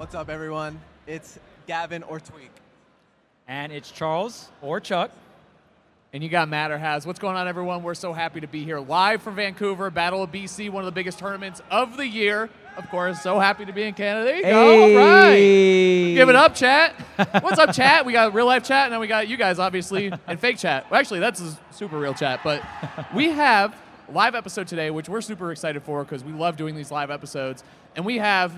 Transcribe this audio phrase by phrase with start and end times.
[0.00, 0.80] What's up, everyone?
[1.06, 2.48] It's Gavin or Tweek.
[3.46, 5.10] And it's Charles or Chuck.
[6.14, 7.06] And you got Matter Has.
[7.06, 7.82] What's going on, everyone?
[7.82, 10.92] We're so happy to be here live from Vancouver, Battle of BC, one of the
[10.92, 12.48] biggest tournaments of the year.
[12.78, 14.24] Of course, so happy to be in Canada.
[14.24, 15.00] There you go.
[15.00, 16.14] All right.
[16.14, 16.94] Give it up, chat.
[17.42, 18.06] What's up, chat?
[18.06, 20.90] We got real life chat, and then we got you guys, obviously, and fake chat.
[20.90, 22.40] Well, actually, that's a super real chat.
[22.42, 22.64] But
[23.14, 23.76] we have
[24.08, 27.10] a live episode today, which we're super excited for because we love doing these live
[27.10, 27.64] episodes.
[27.96, 28.54] And we have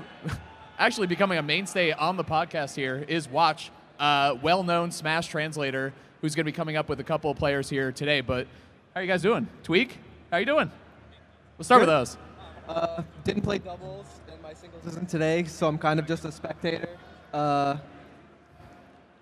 [0.79, 6.35] actually becoming a mainstay on the podcast here is Watch, uh, well-known Smash translator, who's
[6.35, 8.21] going to be coming up with a couple of players here today.
[8.21, 8.47] But
[8.95, 9.49] how are you guys doing?
[9.65, 9.91] Tweek,
[10.31, 10.71] how are you doing?
[11.59, 11.93] We'll start with Good.
[11.95, 12.17] those.
[12.69, 16.33] Uh, didn't play doubles, and my singles isn't today, so I'm kind of just a
[16.33, 16.89] spectator.
[17.33, 17.77] Uh,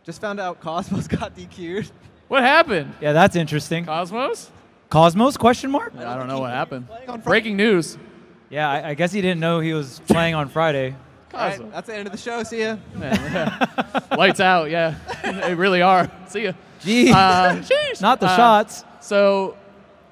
[0.04, 1.90] just found out Cosmos got DQ'd.
[2.28, 2.94] What happened?
[3.00, 3.84] Yeah, that's interesting.
[3.84, 4.50] Cosmos?
[4.88, 5.36] Cosmos?
[5.36, 5.92] Question mark?
[5.96, 6.86] I don't know what happened.
[6.88, 7.24] Playing on Friday.
[7.24, 7.98] Breaking news.
[8.50, 10.94] Yeah, I, I guess he didn't know he was playing on Friday.
[11.32, 11.72] All right, Cosmos.
[11.72, 12.42] that's the end of the show.
[12.42, 12.76] See ya.
[14.16, 14.94] Lights out, yeah.
[15.22, 16.10] they really are.
[16.28, 16.52] See ya.
[16.80, 17.62] Gee, Uh,
[18.00, 18.84] not the Uh, shots.
[19.00, 19.56] So,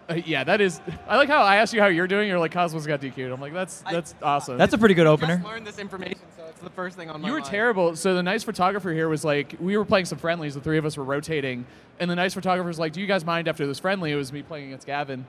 [0.08, 0.80] uh, yeah, that is.
[1.08, 2.28] I like how I asked you how you're doing.
[2.28, 3.32] You're like Cosmos got DQ'd.
[3.32, 4.58] I'm like, that's I- that's awesome.
[4.58, 5.36] That's a pretty good opener.
[5.36, 7.50] Just learned this information, so it's the first thing on my You were mind.
[7.50, 7.96] terrible.
[7.96, 10.54] So the nice photographer here was like, we were playing some friendlies.
[10.54, 11.66] The three of us were rotating,
[12.00, 14.32] and the nice photographer was like, "Do you guys mind after this friendly?" It was
[14.32, 15.26] me playing against Gavin,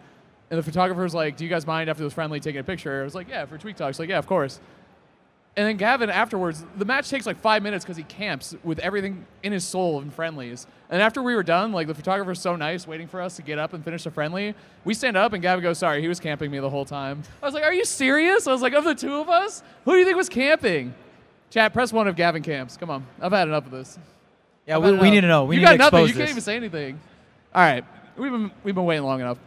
[0.52, 3.02] and the photographer was like, "Do you guys mind after this friendly taking a picture?"
[3.02, 4.60] I was like, "Yeah, for Tweek Talks." Like, "Yeah, of course."
[5.60, 9.26] And then Gavin afterwards, the match takes like five minutes because he camps with everything
[9.44, 10.66] in his soul in friendlies.
[10.90, 13.42] And after we were done, like the photographer photographer's so nice, waiting for us to
[13.42, 14.56] get up and finish the friendly.
[14.86, 17.46] We stand up and Gavin goes, "Sorry, he was camping me the whole time." I
[17.46, 19.98] was like, "Are you serious?" I was like, "Of the two of us, who do
[19.98, 20.94] you think was camping?"
[21.50, 22.78] Chat, press one if Gavin camps.
[22.78, 24.00] Come on, I've had enough of this.
[24.66, 25.44] Yeah, we, we need to know.
[25.44, 26.08] We you need got to nothing.
[26.08, 27.02] You can't even say anything.
[27.54, 27.84] All right,
[28.16, 29.40] we've been we've been waiting long enough.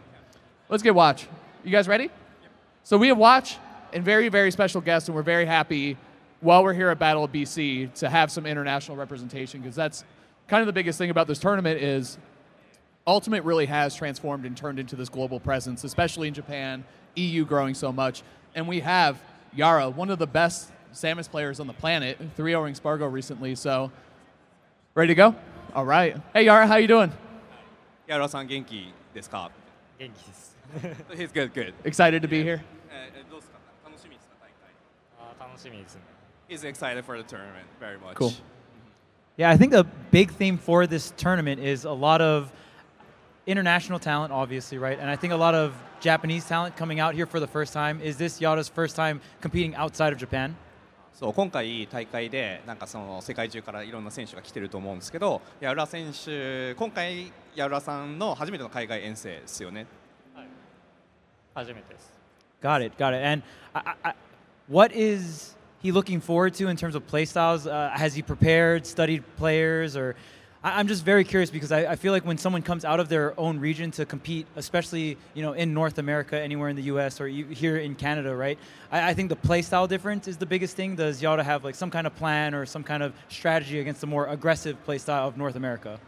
[0.69, 1.27] Let's get watch.
[1.63, 2.11] You guys ready?
[2.83, 3.57] So we have watch
[3.93, 5.97] and very very special guests, and we're very happy
[6.42, 10.04] while we're here at Battle of BC to have some international representation because that's
[10.46, 12.18] kind of the biggest thing about this tournament is
[13.06, 16.84] Ultimate really has transformed and turned into this global presence, especially in Japan,
[17.16, 18.22] EU growing so much.
[18.54, 19.22] And we have
[19.54, 23.54] Yara, one of the best Samus players on the planet, 3-0ing Spargo recently.
[23.54, 23.90] So,
[24.94, 25.34] ready to go?
[25.74, 26.16] All right.
[26.34, 27.10] Hey Yara, how you doing?
[28.06, 29.50] 矢原さん元気ですか
[29.98, 30.56] 元気です。
[31.12, 31.72] He's good, good.
[31.84, 32.60] Excited to be here?
[32.90, 34.54] えーどうですか楽しみですか大会
[35.18, 36.11] あー楽しみですね。
[36.47, 38.15] He's excited for the tournament very much.
[38.15, 38.33] Cool.
[39.37, 42.51] Yeah, I think the big theme for this tournament is a lot of
[43.47, 44.99] international talent, obviously, right?
[44.99, 47.99] And I think a lot of Japanese talent coming out here for the first time.
[48.01, 50.55] Is this Yada's first time competing outside of Japan?
[51.13, 59.85] そう今回大会でなんかその世界中からいろんな選手が来てると思うんですけど矢浦選手今回矢浦さんの初めての海外遠征ですよね
[61.53, 62.11] 初めてです。
[62.63, 63.23] Got it, got it.
[63.23, 63.43] And
[63.73, 64.15] I, I, I-
[64.67, 67.67] what is he looking forward to in terms of play styles?
[67.67, 70.15] Uh, has he prepared, studied players, or
[70.63, 73.09] I, I'm just very curious because I, I feel like when someone comes out of
[73.09, 77.19] their own region to compete, especially you know in North America, anywhere in the U.S.
[77.21, 78.57] or you, here in Canada, right?
[78.91, 80.95] I, I think the play style difference is the biggest thing.
[80.95, 84.07] Does Yada have like some kind of plan or some kind of strategy against the
[84.07, 85.99] more aggressive play style of North America?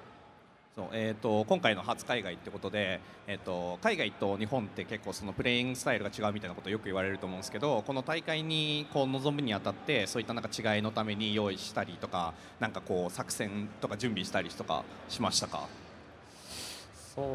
[0.75, 15.69] そうえー、と今回の初海外ってことで、えー、と海外と日本って結構そのプレイングスタイルが違うみたいなことをよく言われると思うんですけどこの大会にこう臨むにあたってそういったなんか違いのために用意したりとかなんかこう作戦とか準備したりとかしましたか？
[17.16, 17.25] そう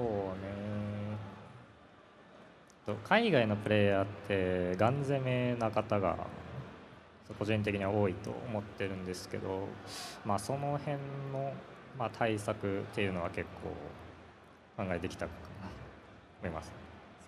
[2.93, 2.97] ね。
[3.05, 6.19] 海外のプレイヤーってガン攻めな方が
[7.39, 9.67] 個人的には多いと思ってるんですけど、
[10.27, 10.99] まあ、その辺
[11.33, 11.55] の、
[11.98, 15.74] まあ、対策っていうのは結構考えてきたかなと
[16.42, 16.72] 思います。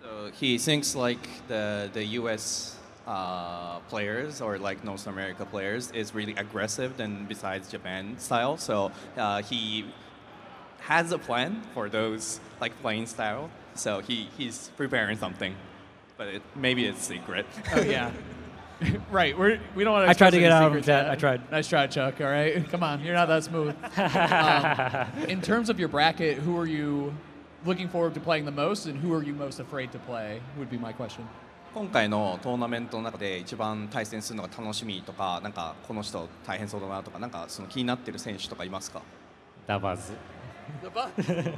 [0.02, 2.78] So he thinks like the the U.S.
[3.06, 8.58] Uh, players or like North America players is really aggressive than besides Japan style.
[8.58, 9.86] So uh, he
[10.80, 13.50] has a plan for those like playing style.
[13.74, 15.54] So he he's preparing something,
[16.16, 17.46] but it, maybe it's secret.
[17.74, 18.10] Oh yeah.
[19.11, 19.37] right.
[19.37, 20.09] We're, we don't want to.
[20.09, 21.09] I tried to get out of that.
[21.09, 21.51] I tried.
[21.51, 22.21] Nice try, Chuck.
[22.21, 22.67] All right.
[22.69, 23.01] Come on.
[23.01, 23.75] You're not that smooth.
[23.97, 27.13] Um, in terms of your bracket, who are you
[27.65, 30.41] looking forward to playing the most, and who are you most afraid to play?
[30.57, 31.27] Would be my question.
[31.73, 39.01] 今回のトーナメントの中で一番対戦するのが楽しみとか、なんかこの人大変そうだなとか、なんかその気になってる選手とかいますか？
[39.65, 40.13] ダバズ
[40.83, 41.53] The buzz.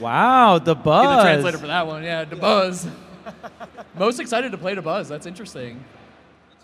[0.00, 1.22] Wow, the Be the buzz.
[1.24, 2.04] translator for that one.
[2.04, 2.86] Yeah, the buzz.
[3.98, 5.08] most excited to play the buzz.
[5.08, 5.82] That's interesting.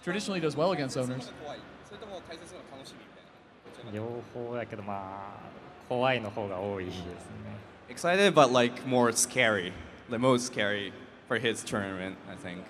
[0.04, 1.32] Traditionally does well against owners.
[1.88, 3.12] それとも対戦するの楽しみみ
[3.74, 3.92] たいな。
[3.92, 5.40] 両方だけどまあ
[5.88, 7.06] 怖いの方が多いですね
[7.90, 9.72] Excited, but like more scary.
[10.10, 10.92] The most scary
[11.28, 12.64] for his tournament, I think.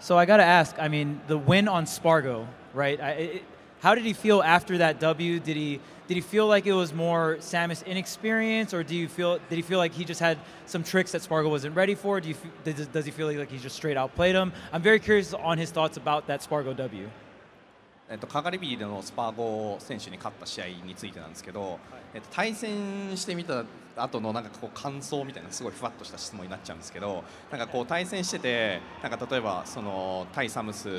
[0.00, 0.76] So I got to ask.
[0.78, 2.46] I mean, the win on Spargo
[2.76, 3.00] right?
[3.00, 3.42] I, it,
[3.81, 5.39] how did he feel after that W?
[5.39, 9.39] Did he did he feel like it was more Samus inexperience, or do you feel
[9.49, 10.37] did he feel like he just had
[10.67, 12.21] some tricks that Spargo wasn't ready for?
[12.21, 14.53] Do you does he feel like he just straight outplayed him?
[14.71, 17.09] I'm very curious on his thoughts about that Spargo W.
[18.09, 21.79] えっと、カガリビーでのスパーゴ選手に勝った試合についてなんですけど、はい、
[22.15, 23.63] えっと、対戦してみた
[23.95, 30.89] 後のなんかこう感想みたいなすごいふわっとした質問になっちゃうんですけどなんかこう対戦しててなんか例えばその対サムス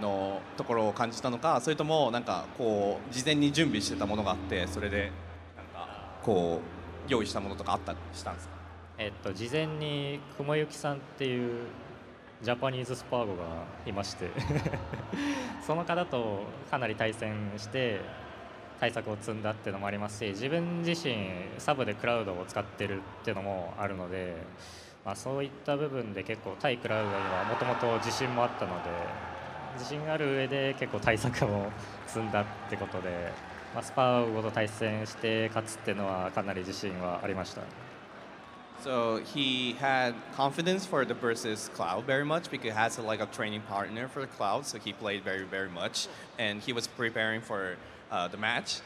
[0.00, 5.10] のところを感じたのかそれともなんかこう事前に準備してたものがあってそれで
[5.56, 5.88] なんか
[6.22, 6.60] こ
[7.06, 8.54] う用意したものとかあったりしたんですか？
[8.98, 11.66] えっと、事前に雲行さんっていう
[12.42, 13.42] ジャパニーズスパーゴが
[13.86, 14.30] いまして
[15.66, 16.40] その方と
[16.70, 18.00] かなり対戦して
[18.80, 21.16] 対策を積んだっていうのもありますし自分自身
[21.58, 24.36] サブでクラウドを使ってるっていうのもあるので、
[25.08, 28.90] まあ、そういった部分で結構対クラウドにはもともと自信もあったので
[29.78, 31.72] 自信がある上で結構対策を
[32.06, 33.32] 積んだってことで、
[33.74, 37.62] まあ、スパーゴと対戦して勝つっていうのはかなり自信はありました。
[38.84, 43.26] So he had confidence for the versus Cloud very much because he has a, like a
[43.26, 46.06] training partner for the Cloud, so he played very very much,
[46.38, 47.76] and he was preparing for
[48.12, 48.82] uh, the match.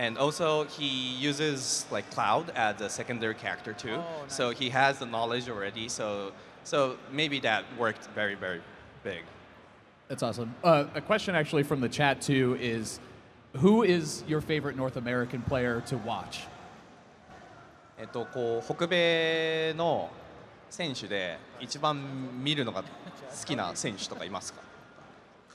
[0.00, 0.86] As- And also he
[1.18, 3.98] uses like Cloud as a secondary character too,
[4.28, 5.88] so he has the knowledge already.
[5.88, 6.32] So
[6.64, 8.60] so maybe that worked very very
[9.02, 9.22] big.
[10.08, 10.54] That's awesome.
[10.62, 13.00] Uh, a question actually from the chat too is,
[13.54, 16.46] who is your favorite North American player to watch?
[17.98, 20.10] えっとこう北米の
[20.68, 21.96] 選手で一番
[22.44, 22.88] 見るのが好
[23.46, 24.60] きな選手とかいますか？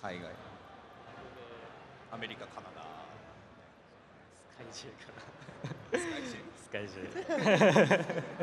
[0.01, 0.31] 海外。
[2.11, 2.59] アメリカ、カ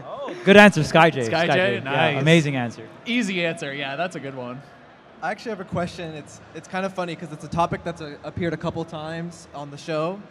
[0.06, 1.26] Oh, good answer, Sky J.
[1.26, 1.84] Sky, nice.
[1.84, 2.88] Yeah, amazing answer.
[3.06, 4.62] Easy answer, yeah, that's a good one.
[5.22, 6.14] I actually have a question.
[6.16, 9.48] It's it's kind of funny because it's a topic that's a, appeared a couple times
[9.56, 10.22] on the show.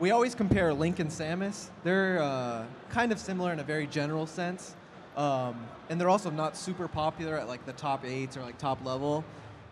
[0.00, 1.68] We always compare Link and Samus.
[1.84, 4.74] They're uh, kind of similar in a very general sense,
[5.16, 8.84] um, and they're also not super popular at like the top eights or like top
[8.84, 9.24] level.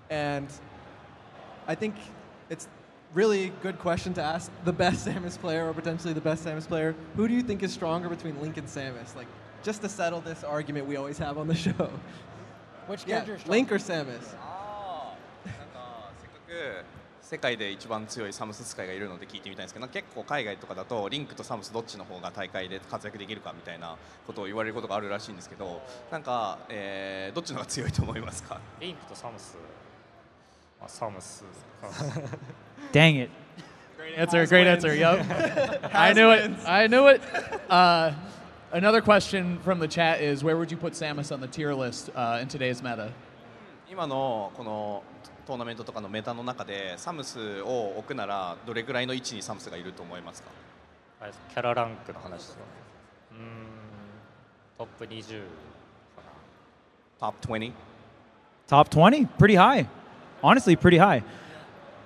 [0.08, 0.46] And
[1.66, 1.96] I think
[2.48, 2.68] it's
[3.14, 6.94] really good question to ask the best Samus player or potentially the best Samus player.
[7.16, 9.16] Who do you think is stronger between Link and Samus?
[9.16, 9.28] Like
[9.62, 11.90] just to settle this argument we always have on the show.
[12.86, 14.34] Which Yeah, Link or Samus?
[14.40, 15.14] あ
[15.44, 16.84] あ、なんかせっかく
[17.22, 23.96] 世界で一番強いサムス使いがいるので聞いてみたいんですけど、結構海外とかだとリンクとサムスどっちの方が大会で活躍できるかみたいな
[24.26, 25.80] ことを言われることがあるらしいんですけど、
[26.10, 28.60] なんか、えーどっちの方が強いと思いますか？
[28.80, 29.56] リンクとサムス、
[30.80, 31.44] まあ、サムス
[31.80, 31.88] か
[32.92, 33.30] Dang it.
[33.96, 34.46] Great answer.
[34.46, 34.94] Great answer.
[34.94, 35.26] Yep.
[35.94, 36.50] I knew it.
[36.66, 37.20] I knew it.
[37.70, 38.12] Uh,
[38.72, 42.10] another question from the chat is, where would you put Samus on the tier list
[42.14, 43.10] uh, in today's meta?
[43.90, 45.02] 今のこの
[45.46, 50.50] トーナメントとかのメタの中でサムスを置くならどれぐらいの位置にサムスがいると思いますか？
[51.52, 52.62] キャラランクの話ですよね
[53.32, 53.42] うーん
[54.78, 55.42] トップ20
[57.20, 57.72] か Top 20?
[58.68, 59.26] Top 20?
[59.38, 59.86] Pretty high.
[60.42, 61.22] Honestly, pretty high.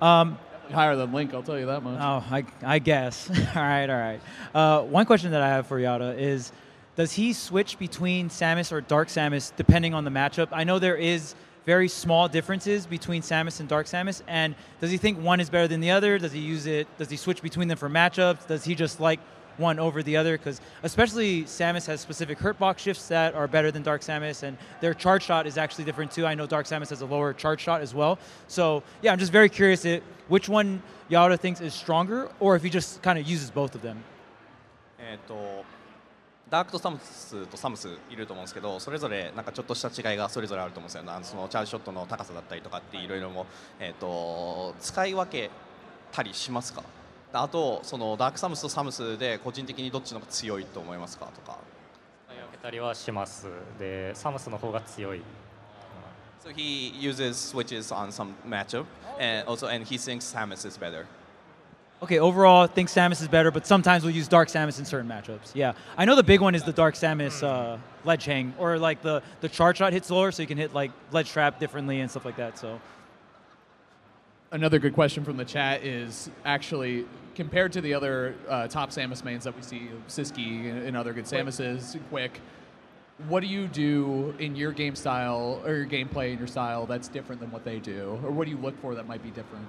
[0.01, 0.37] Um,
[0.71, 1.99] Higher than Link, I'll tell you that much.
[1.99, 3.29] Oh, I, I guess.
[3.55, 4.21] all right, all right.
[4.53, 6.51] Uh, one question that I have for Yada is
[6.95, 10.49] Does he switch between Samus or Dark Samus depending on the matchup?
[10.51, 11.35] I know there is
[11.65, 15.67] very small differences between Samus and Dark Samus, and does he think one is better
[15.67, 16.19] than the other?
[16.19, 16.87] Does he use it?
[16.97, 18.47] Does he switch between them for matchups?
[18.47, 19.19] Does he just like
[19.56, 20.36] one over the other?
[20.38, 24.56] Because especially Samus has specific hurt box shifts that are better than Dark Samus, and
[24.80, 26.26] their charge shot is actually different too.
[26.26, 28.18] I know Dark Samus has a lower charge shot as well.
[28.48, 32.62] So yeah, I'm just very curious it, which one Yada thinks is stronger, or if
[32.62, 34.02] he just kind of uses both of them.
[35.02, 35.64] えー、と
[36.50, 43.46] ダークとサムスとサムスいると思うんですけどそれぞれなんかちょっとした違いがそれぞれあると思うんですよあのそのチャージショットの高さだったりとかっていろいろも、
[43.78, 45.50] えー、と使い分け
[46.12, 46.82] たりしますか
[47.41, 51.59] あとそのダークサムスとサムスで個人的にどっちの方が強いと思いますかとか
[52.27, 53.47] 分けたりはします
[53.79, 55.21] でサムスの方が強い
[56.43, 58.85] So he uses switches on some matchup
[59.19, 61.07] and also and he thinks Samus is better
[62.03, 65.09] Okay, overall, I think Samus is better, but sometimes we'll use Dark Samus in certain
[65.09, 65.55] matchups.
[65.55, 69.01] Yeah, I know the big one is the Dark Samus uh, ledge hang, or like
[69.01, 72.11] the the charge shot hits lower, so you can hit like ledge trap differently and
[72.11, 72.59] stuff like that.
[72.59, 72.81] So
[74.55, 79.23] another good question from the chat is actually compared to the other uh, top Samus
[79.23, 82.39] mains that we see, Sisqui and, other good Samuses, Quick.
[83.27, 87.09] What do you do in your game style or your gameplay and your style that's
[87.09, 89.67] different than what they do, or what do you look for that might be different?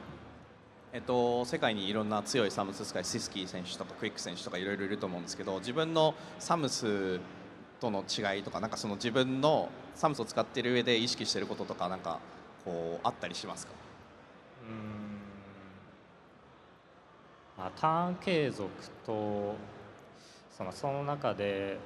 [0.93, 7.21] えっと、世界にいろんな強いサムス使いシスキー選手とかクイック選手とかいろいろいると思うんですけど自分のサムス
[7.81, 12.19] との違いとかなんかその自分のサムスを使っている上で意識していることとかなんか
[12.65, 13.86] こうあったりしますか
[17.59, 18.71] まあ、ターン継続
[19.07, 19.57] と
[20.57, 21.79] そのその中で、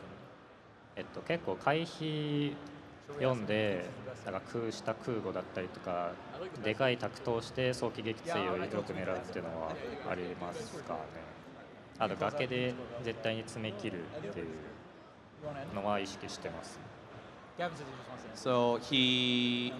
[0.97, 2.55] えっと、結構回避
[3.19, 3.87] 読んで
[4.25, 6.13] なんか空した空母だったりとか
[6.63, 9.75] でかい卓投して早期撃墜をよく狙うっていうのは
[10.11, 11.01] ありますかね
[11.99, 12.75] あと崖で
[13.05, 14.47] 絶対に詰め切るっていう
[15.75, 16.79] のは意識してます。
[18.35, 19.73] So he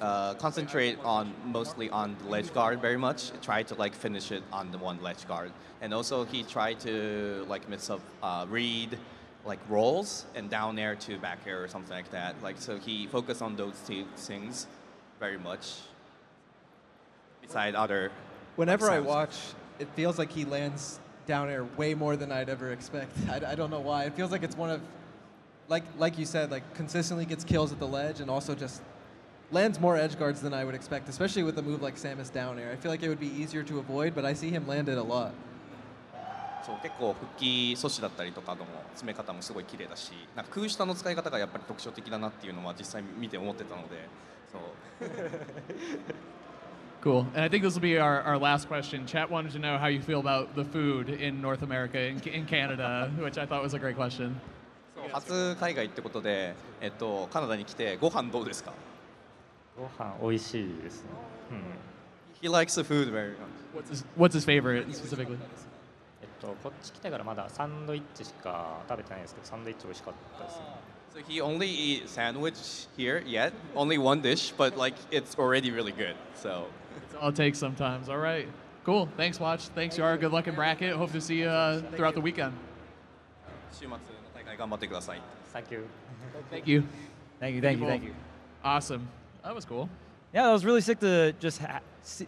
[0.00, 3.30] uh, concentrate on mostly on the ledge guard very much.
[3.42, 7.44] Try to like finish it on the one ledge guard, and also he tried to
[7.48, 8.98] like mix up uh, read
[9.44, 12.34] like rolls and down air to back air or something like that.
[12.42, 14.66] Like so he focused on those two things
[15.20, 15.74] very much.
[17.42, 18.10] Beside other.
[18.56, 19.36] Whenever I watch,
[19.78, 23.12] it feels like he lands down air way more than I'd ever expect.
[23.30, 24.04] I, I don't know why.
[24.04, 24.80] It feels like it's one of,
[25.68, 28.82] like like you said, like consistently gets kills at the ledge and also just
[29.51, 32.59] lands more edge guards than I would expect, especially with a move like Samus down
[32.59, 32.71] air.
[32.71, 34.97] I feel like it would be easier to avoid, but I see him land it
[34.97, 35.33] a lot.
[36.65, 44.07] そう結構復帰阻止だったりとかの詰め方もすごい綺麗だしなんか空下の使い方がやっぱり特徴的だなっていうのは実際見て思ってたので
[44.51, 45.09] そう
[47.01, 47.21] Cool.
[47.33, 49.05] And I think this will be our, our last question.
[49.05, 52.45] Chat wanted to know how you feel about the food in North America, in, in
[52.45, 54.35] Canada, which I thought was a great question.
[54.95, 58.73] そう初海外ってことで、えっと、カナダに来てご飯どうですか
[59.77, 61.09] ご飯美味しいですね。
[61.51, 61.63] うん
[62.41, 63.37] He likes the food very much.
[63.75, 65.37] What's his, what's his favorite specifically?
[66.21, 70.63] えっと、こっち来てからまだサンドイッチしか食べてないんですけど、サンドイッチ美味しかったですね。
[71.13, 75.91] So he only eat sandwich here yet, only one dish, but like it's already really
[75.91, 76.15] good.
[76.35, 76.67] So
[77.09, 78.09] It's all it takes sometimes.
[78.09, 78.47] All right.
[78.85, 79.09] Cool.
[79.17, 79.67] Thanks, Watch.
[79.69, 80.17] Thanks, Yara.
[80.17, 80.95] Good luck in bracket.
[80.95, 82.53] Hope to see you uh, throughout the weekend.
[83.73, 83.99] 週末の
[84.33, 85.21] 大会頑張ってください。
[85.53, 85.85] Thank you.
[86.51, 86.83] Thank you.
[87.41, 87.87] Thank you, thank you, People.
[87.87, 88.13] thank you.
[88.63, 89.07] Awesome.
[89.44, 89.90] That was cool.
[90.32, 91.80] Yeah, that was really sick to just ha-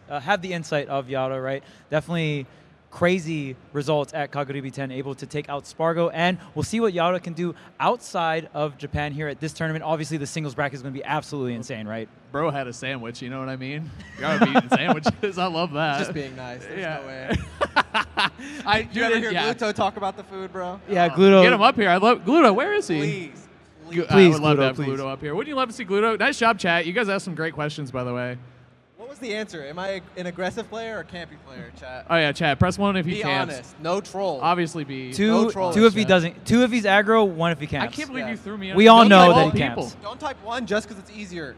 [0.08, 1.64] uh, have the insight of Yara, right?
[1.90, 2.46] Definitely
[2.90, 6.08] crazy results at Kagaribi 10, able to take out Spargo.
[6.11, 9.82] And we'll see what Yara can do outside of Japan here at this tournament.
[9.85, 12.08] Obviously, the singles bracket is going to be absolutely insane, right?
[12.32, 13.23] Bro had a sandwich.
[13.23, 13.90] You know what I mean?
[14.20, 15.38] Yara be eating sandwiches.
[15.38, 15.99] I love that.
[15.99, 16.64] Just being nice.
[16.64, 17.00] There's yeah.
[17.00, 17.37] no way.
[18.66, 19.52] I You ever hear yeah.
[19.52, 20.80] Gluto talk about the food, bro?
[20.88, 21.42] Yeah, Gluto.
[21.42, 21.88] Get him up here.
[21.88, 22.54] I love Gluto.
[22.54, 22.99] Where is he?
[22.99, 23.45] Please.
[23.90, 24.87] Gu- Please, I would love Gluto, to have please.
[25.00, 25.35] Gluto up here.
[25.35, 26.19] Wouldn't you love to see Gluto?
[26.19, 26.87] Nice job, chat.
[26.87, 28.37] You guys asked some great questions, by the way.
[28.97, 29.62] What was the answer?
[29.64, 32.07] Am I an aggressive player or campy player, chat?
[32.11, 32.59] Oh yeah, chat.
[32.59, 33.43] Press one if you Be can.
[33.43, 33.78] honest.
[33.81, 34.40] No troll.
[34.43, 35.12] Obviously, be.
[35.12, 36.09] Two, No trolling, two if he Chad.
[36.09, 36.47] doesn't.
[36.47, 37.26] Two if he's aggro.
[37.26, 37.97] One if he I camps.
[37.97, 38.33] can't believe Yeah.
[38.33, 38.73] you threw me.
[38.75, 39.83] We under- all Don't know type that he people.
[39.85, 39.97] camps.
[40.02, 41.55] Don't type one just because it's easier.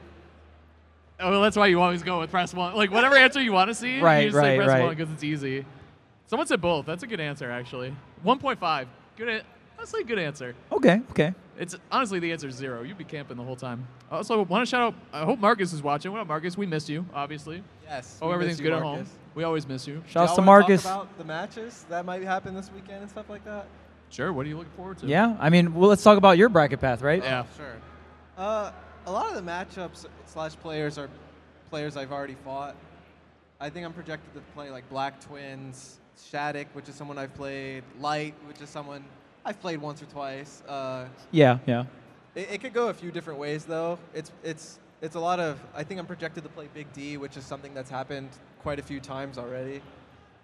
[1.20, 2.74] Oh, well, that's why you always go with press one.
[2.76, 4.84] Like whatever answer you want to see, Right, you just say right, press right.
[4.84, 5.64] one because it's easy.
[6.26, 6.84] Someone said both.
[6.86, 7.94] That's a good answer, actually.
[8.24, 8.86] 1.5.
[9.16, 9.28] Good.
[9.28, 9.42] An-
[9.78, 10.54] honestly, good answer.
[10.70, 11.34] Okay, okay.
[11.58, 12.82] It's honestly the answer is zero.
[12.82, 13.86] You'd be camping the whole time.
[14.10, 14.94] Also, want to shout out.
[15.12, 16.12] I hope Marcus is watching.
[16.12, 16.56] What up, Marcus?
[16.56, 17.64] We missed you, obviously.
[17.84, 18.18] Yes.
[18.22, 19.06] Oh, everything's miss you, good at home.
[19.34, 20.02] We always miss you.
[20.06, 20.84] Shouts Y'all to wanna talk Marcus.
[20.84, 23.66] about the matches that might happen this weekend and stuff like that.
[24.10, 24.32] Sure.
[24.32, 25.06] What are you looking forward to?
[25.06, 27.22] Yeah, I mean, well, let's talk about your bracket path, right?
[27.22, 27.44] Yeah.
[27.44, 27.76] Oh, sure.
[28.36, 28.70] Uh,
[29.06, 31.10] a lot of the matchups slash players are
[31.70, 32.76] players I've already fought.
[33.60, 35.98] I think I'm projected to play like Black Twins,
[36.30, 39.04] Shattuck, which is someone I've played, Light, which is someone
[39.44, 40.62] I've played once or twice.
[40.68, 41.84] Uh, Yeah, yeah.
[42.34, 43.98] it, it could go a few different ways though.
[44.14, 45.58] It's it's it's a lot of.
[45.74, 48.30] I think I'm projected to play Big D, which is something that's happened
[48.62, 49.80] quite a few times already.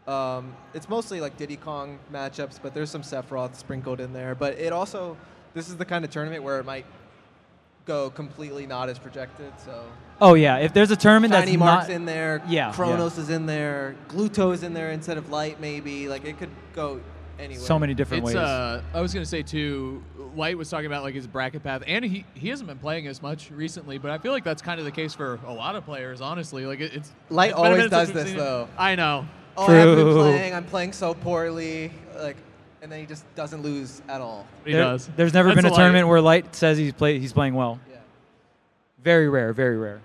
[0.06, 4.34] Um, it's mostly like Diddy Kong matchups, but there's some Sephiroth sprinkled in there.
[4.34, 5.16] But it also,
[5.54, 6.84] this is the kind of tournament where it might
[7.86, 9.52] go completely not as projected.
[9.64, 9.84] So
[10.20, 13.30] Oh yeah, if there's a tournament Tiny that's Mark's not in there, Yeah, Kronos is
[13.30, 16.08] in there, Gluto is in there instead of Light maybe.
[16.08, 17.00] Like it could go
[17.38, 17.64] anywhere.
[17.64, 18.36] so many different It's ways.
[18.36, 20.02] uh I was gonna say too,
[20.36, 23.22] Light was talking about like his bracket path and he he hasn't been playing as
[23.22, 25.84] much recently, but I feel like that's kind of the case for a lot of
[25.84, 26.66] players, honestly.
[26.66, 28.68] Like it, it's Light it's been a always does this, though.
[28.78, 29.26] I know.
[29.56, 30.14] Oh, I haven't been True.
[30.22, 30.54] playing.
[30.54, 31.92] I'm playing so poorly.
[32.18, 32.36] Like,
[32.82, 34.46] and then he just doesn't lose at all.
[34.64, 35.08] He There- does.
[35.16, 35.76] There's never That's been a Light.
[35.78, 37.78] tournament where Light says he's play he's playing well.
[37.90, 37.98] Yeah.
[39.02, 40.00] Very rare, very rare.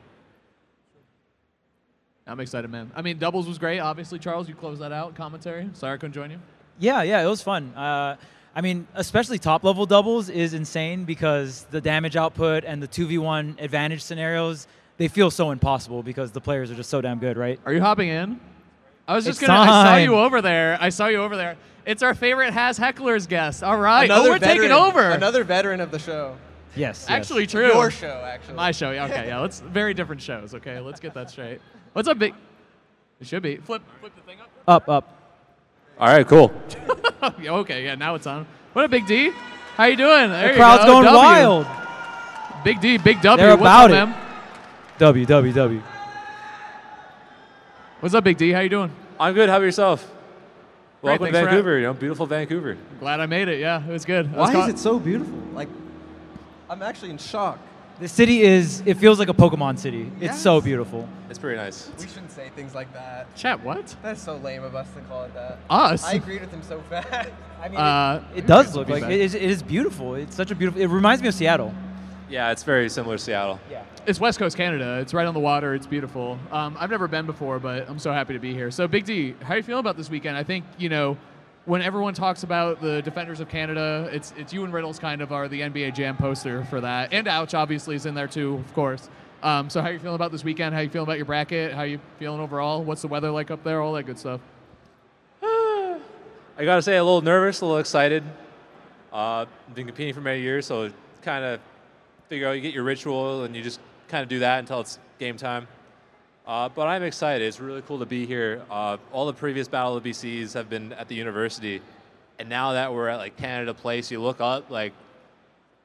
[2.27, 2.91] I'm excited, man.
[2.95, 3.79] I mean, doubles was great.
[3.79, 5.15] Obviously, Charles, you closed that out.
[5.15, 5.67] Commentary.
[5.73, 6.39] Sorry I couldn't join you.
[6.79, 7.73] Yeah, yeah, it was fun.
[7.75, 8.15] Uh,
[8.55, 13.61] I mean, especially top level doubles is insane because the damage output and the 2v1
[13.61, 14.67] advantage scenarios,
[14.97, 17.59] they feel so impossible because the players are just so damn good, right?
[17.65, 18.39] Are you hopping in?
[19.07, 19.59] I was just It's gonna.
[19.59, 20.77] I saw you over there.
[20.79, 21.57] I saw you over there.
[21.85, 23.63] It's our favorite Has Hecklers guest.
[23.63, 24.09] All right.
[24.11, 25.01] oh, we're taking over.
[25.01, 26.37] Another veteran of the show.
[26.75, 27.05] Yes.
[27.07, 27.09] yes.
[27.09, 27.67] Actually, true.
[27.67, 28.55] Your show, actually.
[28.55, 28.91] My show.
[28.91, 29.39] yeah, Okay, yeah.
[29.39, 30.53] Let's very different shows.
[30.53, 31.59] Okay, let's get that straight.
[31.93, 32.35] What's up, big?
[33.19, 33.81] It should be flip.
[33.99, 34.49] Flip the thing up.
[34.67, 35.18] up, up.
[35.99, 36.51] All right, cool.
[37.21, 37.95] Okay, yeah.
[37.95, 38.47] Now it's on.
[38.71, 39.31] What a Big D?
[39.75, 40.29] How you doing?
[40.29, 40.91] There The crowd's go.
[40.93, 41.17] going W.
[41.17, 41.67] wild.
[42.63, 43.37] Big D, Big W.
[43.45, 44.11] They're What's about up, it.
[44.11, 44.15] man?
[44.99, 45.81] W, W, W.
[47.99, 48.51] What's up, Big D?
[48.51, 48.91] How you doing?
[49.19, 49.49] I'm good.
[49.49, 50.09] How about yourself?
[51.01, 51.77] Great, Welcome to Vancouver.
[51.77, 52.77] You know, beautiful Vancouver.
[53.01, 53.59] Glad I made it.
[53.59, 54.27] Yeah, it was good.
[54.33, 55.37] I was Why is it so beautiful?
[55.53, 55.67] Like,
[56.69, 57.59] I'm actually in shock.
[57.99, 60.09] The city is, it feels like a Pokemon city.
[60.21, 61.07] It's so beautiful.
[61.29, 61.91] It's pretty nice.
[61.99, 63.35] We shouldn't say things like that.
[63.35, 63.93] Chat, what?
[64.01, 65.59] That's so lame of us to call it that.
[65.69, 66.05] Us?
[66.05, 67.29] I agreed with him so fast.
[67.61, 70.15] I mean, Uh, It does look like, it is, it is beautiful.
[70.15, 71.73] It's such a beautiful, it reminds me of Seattle.
[72.29, 73.59] Yeah, it's very similar to Seattle.
[73.69, 73.83] Yeah.
[74.05, 74.99] It's West Coast Canada.
[75.01, 75.73] It's right on the water.
[75.73, 76.39] It's beautiful.
[76.51, 78.71] Um, I've never been before, but I'm so happy to be here.
[78.71, 80.37] So, Big D, how are you feeling about this weekend?
[80.37, 81.17] I think you know
[81.65, 85.31] when everyone talks about the Defenders of Canada, it's it's you and Riddles kind of
[85.31, 88.73] are the NBA Jam poster for that, and Ouch obviously is in there too, of
[88.73, 89.09] course.
[89.41, 90.73] Um, so, how are you feeling about this weekend?
[90.73, 91.73] How are you feeling about your bracket?
[91.73, 92.83] How are you feeling overall?
[92.83, 93.81] What's the weather like up there?
[93.81, 94.41] All that good stuff.
[95.43, 95.99] I
[96.59, 98.23] gotta say, a little nervous, a little excited.
[99.13, 101.59] Uh, been competing for many years, so kind of
[102.29, 104.99] figure out you get your ritual and you just kind of do that until it's
[105.17, 105.67] game time.
[106.49, 107.47] Uh, but I'm excited.
[107.47, 108.63] It's really cool to be here.
[108.71, 111.79] Uh, all the previous Battle of BCs have been at the university,
[112.39, 114.91] and now that we're at like Canada Place, you look up like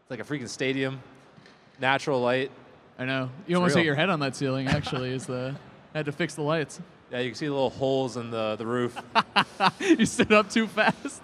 [0.01, 1.03] it's like a freaking stadium,
[1.83, 2.51] natural light.
[2.99, 3.81] I know you almost real.
[3.83, 4.67] hit your head on that ceiling.
[4.69, 5.55] Actually, is the
[5.95, 6.81] had to fix the lights.
[7.13, 8.97] Yeah, you can see the little holes in the, the roof.
[9.81, 11.21] you stood up too fast.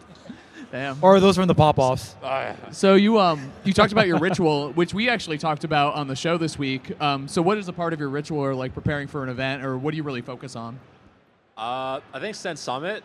[0.70, 0.98] Damn.
[1.02, 2.14] Or those from the pop-offs?
[2.22, 6.06] Ah, So you um you talked about your ritual, which we actually talked about on
[6.06, 7.00] the show this week.
[7.00, 9.64] Um, so what is a part of your ritual, or like preparing for an event,
[9.64, 10.78] or what do you really focus on?
[11.56, 13.02] Uh, I think Sense Summit.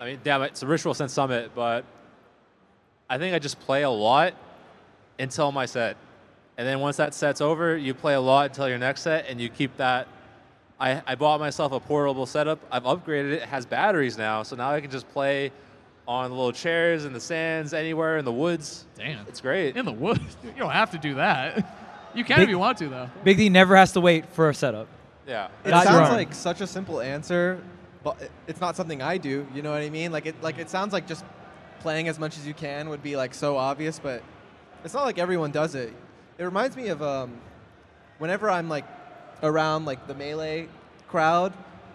[0.00, 1.84] I mean, damn it, it's a ritual Sense Summit, but
[3.10, 4.34] I think I just play a lot
[5.18, 5.96] until my set,
[6.56, 9.40] and then once that set's over, you play a lot until your next set, and
[9.40, 10.06] you keep that.
[10.80, 12.58] I, I bought myself a portable setup.
[12.70, 13.42] I've upgraded it.
[13.42, 15.52] It has batteries now, so now I can just play
[16.06, 18.84] on the little chairs in the sands, anywhere in the woods.
[18.96, 19.76] Damn, It's great.
[19.76, 20.20] in the woods.
[20.44, 21.78] You don't have to do that.
[22.14, 23.10] You can Big- if you want to, though.
[23.24, 24.86] Big D never has to wait for a setup.
[25.26, 25.48] Yeah.
[25.64, 26.16] It Not your sounds own.
[26.16, 27.60] like such a simple answer,
[28.04, 29.46] but it- it's not something I do.
[29.54, 30.12] You know what I mean?
[30.12, 31.24] Like it, like it sounds like just
[31.80, 34.22] playing as much as you can would be like so obvious, but
[34.84, 35.92] it's not like everyone does it.
[36.38, 37.38] It reminds me of um,
[38.18, 38.84] whenever I'm like
[39.42, 40.68] around like the melee
[41.08, 41.52] crowd,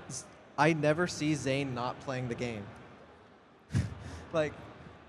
[0.10, 0.26] s-
[0.58, 2.63] I never see Zain not playing the game.
[4.34, 4.54] Like.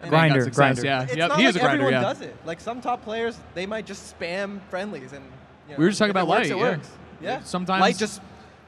[0.02, 0.84] and And he got Grinder, success, grinder.
[0.84, 1.82] Yeah, It's yep, not he like is a grinder.
[1.84, 2.08] everyone Yeah.
[2.08, 2.36] does it.
[2.46, 5.24] Like some top players, they might just spam friendlies, and
[5.68, 6.62] you know, We were just talking if it about works, It yeah.
[6.62, 6.90] works.
[7.20, 7.42] Yeah.
[7.42, 8.22] Sometimes- Light just,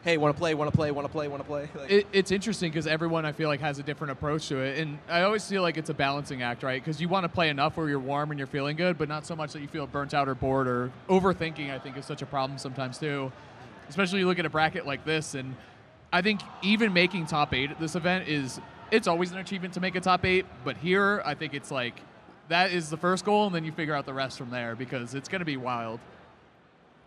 [0.04, 1.68] hey, want to play, want to play, want to play, want to play.
[1.74, 4.78] Like, It, it's interesting because everyone I feel like has a different approach to it,
[4.78, 6.82] and I always feel like it's a balancing act, right?
[6.84, 9.24] Because you want to play enough where you're warm and you're feeling good, but not
[9.24, 11.70] so much that you feel burnt out or bored or overthinking.
[11.72, 13.32] I think is such a problem sometimes too,
[13.88, 15.54] especially you look at a bracket like this, and
[16.12, 18.60] I think even making top eight at this event is
[18.92, 21.94] it's always an achievement to make a top eight, but here I think it's like
[22.48, 25.14] that is the first goal, and then you figure out the rest from there because
[25.14, 25.98] it's going to be wild.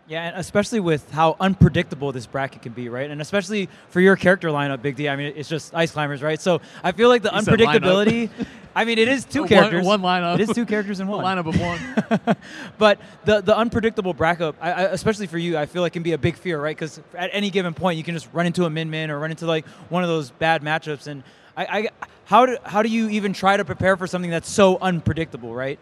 [0.07, 3.09] Yeah, and especially with how unpredictable this bracket can be, right?
[3.09, 5.09] And especially for your character lineup, Big D.
[5.09, 6.39] I mean, it's just ice climbers, right?
[6.39, 8.29] So I feel like the unpredictability.
[8.75, 9.85] I mean, it is two One- characters.
[9.85, 10.35] one lineup.
[10.35, 11.23] It is two characters in A one.
[11.23, 12.35] lineup of one.
[12.77, 16.11] but the the unpredictable bracket, I, I, especially for you, I feel like can be
[16.13, 16.75] a big fear, right?
[16.75, 19.31] Because at any given point, you can just run into a min min or run
[19.31, 21.07] into like one of those bad matchups.
[21.07, 21.23] And
[21.57, 21.89] I, I
[22.25, 25.79] how do how do you even try to prepare for something that's so unpredictable, right?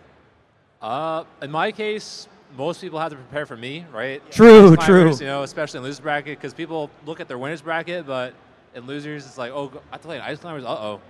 [0.82, 4.22] Uh, in my case, most people have to prepare for me, right?
[4.32, 5.16] True, true.
[5.16, 8.34] You know, especially in losers bracket, because people look at their winners bracket, but
[8.76, 10.66] in losers, it's like, oh, I have to play an ice climbers.
[10.66, 11.02] Uh oh.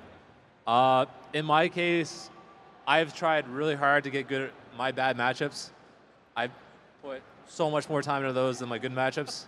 [0.65, 2.29] Uh, in my case,
[2.87, 5.71] I've tried really hard to get good at my bad matchups.
[6.35, 6.51] I've
[7.01, 9.45] put so much more time into those than my good matchups.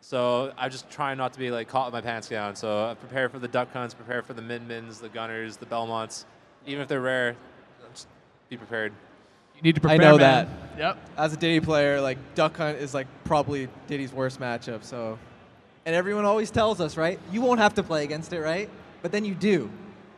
[0.00, 2.56] So I'm just trying not to be like caught with my pants down.
[2.56, 5.66] So I prepare for the duck hunts, prepare for the min mins, the gunners, the
[5.66, 6.24] belmonts.
[6.66, 7.36] Even if they're rare,
[7.92, 8.08] just
[8.48, 8.92] be prepared.
[9.56, 10.00] You need to prepare.
[10.00, 10.48] I know man.
[10.76, 10.78] that.
[10.78, 10.98] Yep.
[11.18, 14.84] as a Diddy player, like Duck Hunt is like probably Diddy's worst matchup.
[14.84, 15.18] So,
[15.84, 17.18] and everyone always tells us, right?
[17.30, 18.70] You won't have to play against it, right?
[19.02, 19.70] But then you do.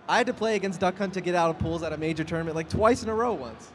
[0.08, 2.24] I had to play against Duck Hunt to get out of pools at a major
[2.24, 3.70] tournament like twice in a row once.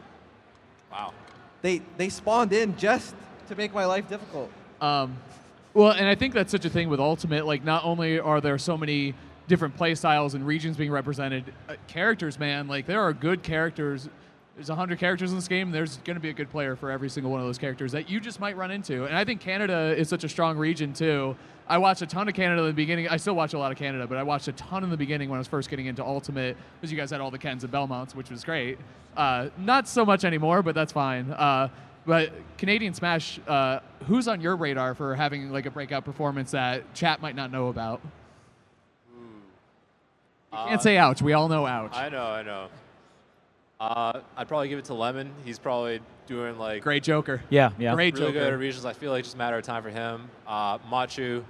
[0.92, 1.14] Wow.
[1.62, 3.16] They they spawned in just
[3.48, 4.50] to make my life difficult.
[4.80, 5.18] Um,
[5.78, 7.46] well, and I think that's such a thing with Ultimate.
[7.46, 9.14] Like, not only are there so many
[9.48, 14.10] different play styles and regions being represented, uh, characters, man, like there are good characters.
[14.56, 15.70] There's 100 characters in this game.
[15.70, 18.10] There's going to be a good player for every single one of those characters that
[18.10, 19.06] you just might run into.
[19.06, 21.36] And I think Canada is such a strong region, too.
[21.68, 23.08] I watched a ton of Canada in the beginning.
[23.08, 25.30] I still watch a lot of Canada, but I watched a ton in the beginning
[25.30, 27.72] when I was first getting into Ultimate because you guys had all the Kens and
[27.72, 28.80] Belmonts, which was great.
[29.16, 31.30] Uh, not so much anymore, but that's fine.
[31.32, 31.70] Uh,
[32.08, 36.94] but Canadian Smash, uh, who's on your radar for having like a breakout performance that
[36.96, 38.02] chat might not know about?
[40.52, 41.22] You can't say ouch.
[41.22, 41.94] We all know ouch.
[41.94, 42.68] I know, I know.
[43.80, 45.32] Uh, I'd probably give it to Lemon.
[45.46, 47.44] He's probably doing like Great Joker.
[47.50, 47.94] Yeah, yeah.
[47.94, 48.54] Great really good Joker.
[48.54, 48.86] at regions.
[48.86, 50.30] I feel like it's just a matter of time for him.
[50.48, 51.44] Uh, Machu,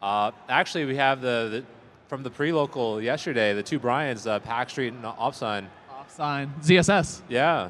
[0.00, 1.64] Uh, actually, we have the, the
[2.08, 5.66] from the pre-local yesterday, the two Bryans, uh, Pack Street and Offsign.
[5.90, 6.52] Off sign.
[6.62, 7.20] ZSS.
[7.28, 7.68] Yeah.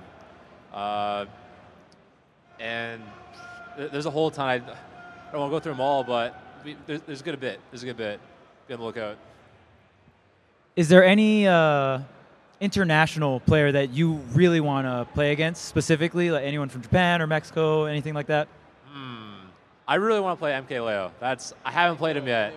[2.62, 3.02] And
[3.76, 4.46] there's a whole ton.
[4.48, 4.58] I, I
[5.32, 6.40] don't want to go through them all, but
[6.86, 7.60] there's, there's a good bit.
[7.70, 8.20] There's a good bit.
[8.68, 9.16] Be on the lookout.
[10.76, 11.98] Is there any uh,
[12.60, 17.26] international player that you really want to play against specifically, like anyone from Japan or
[17.26, 18.46] Mexico, anything like that?
[19.88, 21.12] I really want to play MK Leo.
[21.18, 22.54] That's I haven't played him yet.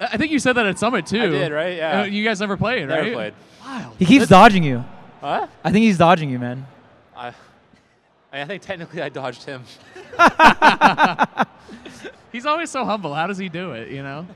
[0.00, 1.20] I think you said that at Summit too.
[1.20, 1.76] I did, right?
[1.76, 2.00] Yeah.
[2.02, 3.12] Uh, you guys never played, Never right?
[3.12, 3.34] played.
[3.64, 3.96] Wild.
[3.98, 4.84] He keeps dodging you.
[5.20, 5.50] What?
[5.64, 6.66] I think he's dodging you, man.
[7.16, 7.32] I,
[8.42, 9.62] I think technically I dodged him.
[12.32, 13.14] He's always so humble.
[13.14, 13.90] How does he do it?
[13.90, 14.26] You know,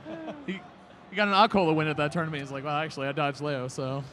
[0.45, 0.61] he,
[1.09, 2.41] he got an Akola win at that tournament.
[2.41, 4.03] He's like, well, actually, I dodged Leo, so.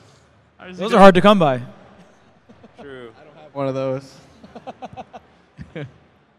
[0.59, 1.01] How does he Those are it?
[1.01, 1.63] hard to come by.
[2.81, 3.13] True.
[3.19, 4.15] I don't have One of those.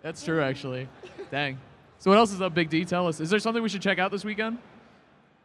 [0.02, 0.90] That's true, actually.
[1.32, 1.58] Dang.
[2.00, 2.84] So what else is up, Big D?
[2.86, 3.20] Tell us.
[3.20, 4.58] Is there something we should check out this weekend?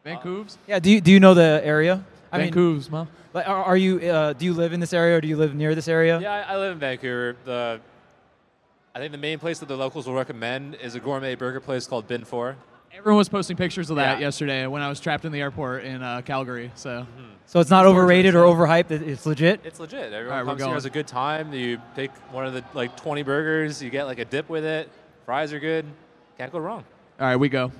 [0.03, 0.57] Vancouver's.
[0.67, 0.79] Yeah.
[0.79, 2.03] Do you, do you know the area?
[2.31, 2.89] I mean, Vancouver's,
[3.33, 3.99] like, are, are you?
[3.99, 6.19] Uh, do you live in this area or do you live near this area?
[6.19, 7.35] Yeah, I, I live in Vancouver.
[7.45, 7.79] The
[8.95, 11.87] I think the main place that the locals will recommend is a gourmet burger place
[11.87, 12.55] called Bin Four.
[12.95, 14.27] Everyone was posting pictures of that Yeah.
[14.27, 16.71] yesterday when I was trapped in the airport in uh, Calgary.
[16.75, 17.07] So
[17.47, 18.91] So it's not overrated or overhyped.
[18.91, 19.61] It's legit.
[19.63, 20.13] It's legit.
[20.13, 21.51] Everyone Alright, we're comes here has a good time.
[21.53, 23.81] You pick one of the like 20 burgers.
[23.81, 24.89] You get like a dip with it.
[25.25, 25.85] Fries are good.
[26.37, 26.83] Can't go wrong.
[27.19, 27.71] all right, we go.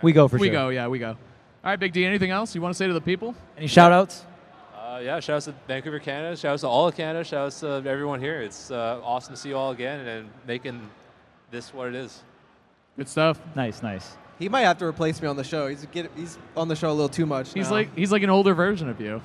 [0.00, 0.52] We go for we sure.
[0.52, 0.68] We go.
[0.70, 1.10] Yeah, we go.
[1.10, 1.16] All
[1.64, 2.06] right, Big D.
[2.06, 3.34] Anything else you want to say to the people?
[3.58, 4.24] Any shout outs?
[4.96, 6.34] Uh, yeah, shout out to Vancouver, Canada.
[6.36, 7.22] Shout out to all of Canada.
[7.22, 8.40] Shout out to everyone here.
[8.40, 10.88] It's uh, awesome to see you all again and making
[11.50, 12.22] this what it is.
[12.96, 13.38] Good stuff.
[13.54, 14.16] Nice, nice.
[14.38, 15.68] He might have to replace me on the show.
[15.68, 17.52] He's get, he's on the show a little too much.
[17.52, 17.74] He's now.
[17.74, 19.20] like he's like an older version of you.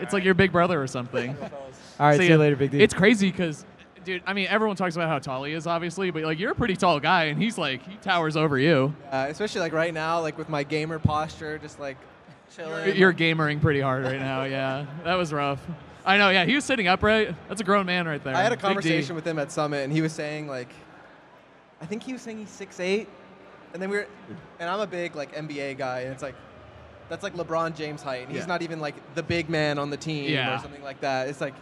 [0.00, 1.36] It's like your big brother or something.
[2.00, 2.82] All right, So, see yeah, you later, Big D.
[2.82, 3.64] It's crazy because,
[4.04, 4.24] dude.
[4.26, 6.74] I mean, everyone talks about how tall he is, obviously, but like you're a pretty
[6.74, 8.92] tall guy, and he's like he towers over you.
[9.12, 11.96] uh, especially like right now, like with my gamer posture, just like
[12.56, 12.96] chilling.
[12.96, 14.44] You're gamering pretty hard right now.
[14.44, 15.60] Yeah, that was rough.
[16.04, 16.30] I know.
[16.30, 17.34] Yeah, he was sitting upright.
[17.48, 18.34] That's a grown man right there.
[18.34, 20.68] I had a conversation with him at Summit, and he was saying like,
[21.80, 23.08] I think he was saying he's six eight,
[23.72, 24.06] and then we were,
[24.58, 26.34] and I'm a big like NBA guy, and it's like,
[27.08, 28.46] that's like LeBron James height, and he's Yeah.
[28.46, 30.56] not even like the big man on the team Yeah.
[30.56, 31.28] or something like that.
[31.28, 31.54] It's like,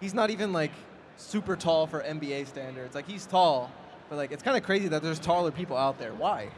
[0.00, 0.72] he's not even like
[1.16, 2.94] super tall for NBA standards.
[2.94, 3.70] Like he's tall,
[4.08, 6.12] but like it's kind of crazy that there's taller people out there.
[6.12, 6.48] Why?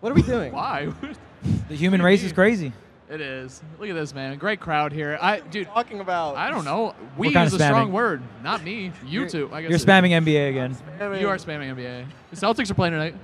[0.00, 0.52] What are we doing?
[0.54, 0.92] Why?
[1.68, 2.72] the human race is crazy.
[3.08, 3.62] it is.
[3.78, 4.36] Look at this man.
[4.38, 5.18] Great crowd here.
[5.20, 5.66] I, dude.
[5.68, 6.36] Talking about.
[6.36, 6.94] I don't know.
[7.16, 8.22] We kinda is a strong word.
[8.42, 8.92] Not me.
[9.06, 9.50] You two.
[9.52, 10.76] I guess You're it- spamming NBA again.
[11.20, 12.06] You are spamming NBA.
[12.30, 13.14] The Celtics are playing tonight.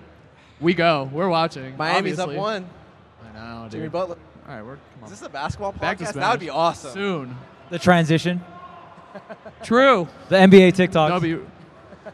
[0.61, 1.09] We go.
[1.13, 1.77] We're watching.
[1.77, 2.37] Miami's obviously.
[2.37, 2.71] up one.
[3.25, 3.73] I know, dude.
[3.73, 4.17] Jimmy Butler.
[4.49, 5.81] All right, we're come Is this a basketball podcast?
[5.81, 6.31] Back to that Spanish.
[6.33, 6.93] would be awesome.
[6.93, 7.37] Soon.
[7.71, 8.41] The transition.
[9.63, 10.09] True.
[10.29, 11.11] The NBA TikTok.
[11.11, 11.47] W.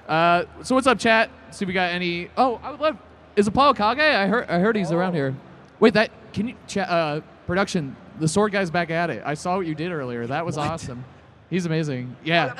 [0.06, 1.30] Uh, so what's up, chat?
[1.50, 2.28] See if we got any.
[2.36, 2.96] Oh, I would love.
[3.38, 3.98] Is Apollo Kage?
[4.00, 4.50] I heard.
[4.50, 5.32] I heard he's around here.
[5.78, 6.88] Wait, that can you chat?
[6.88, 7.94] Uh, production.
[8.18, 9.22] The sword guy's back at it.
[9.24, 10.26] I saw what you did earlier.
[10.26, 11.04] That was awesome.
[11.48, 12.16] He's amazing.
[12.24, 12.52] Yeah.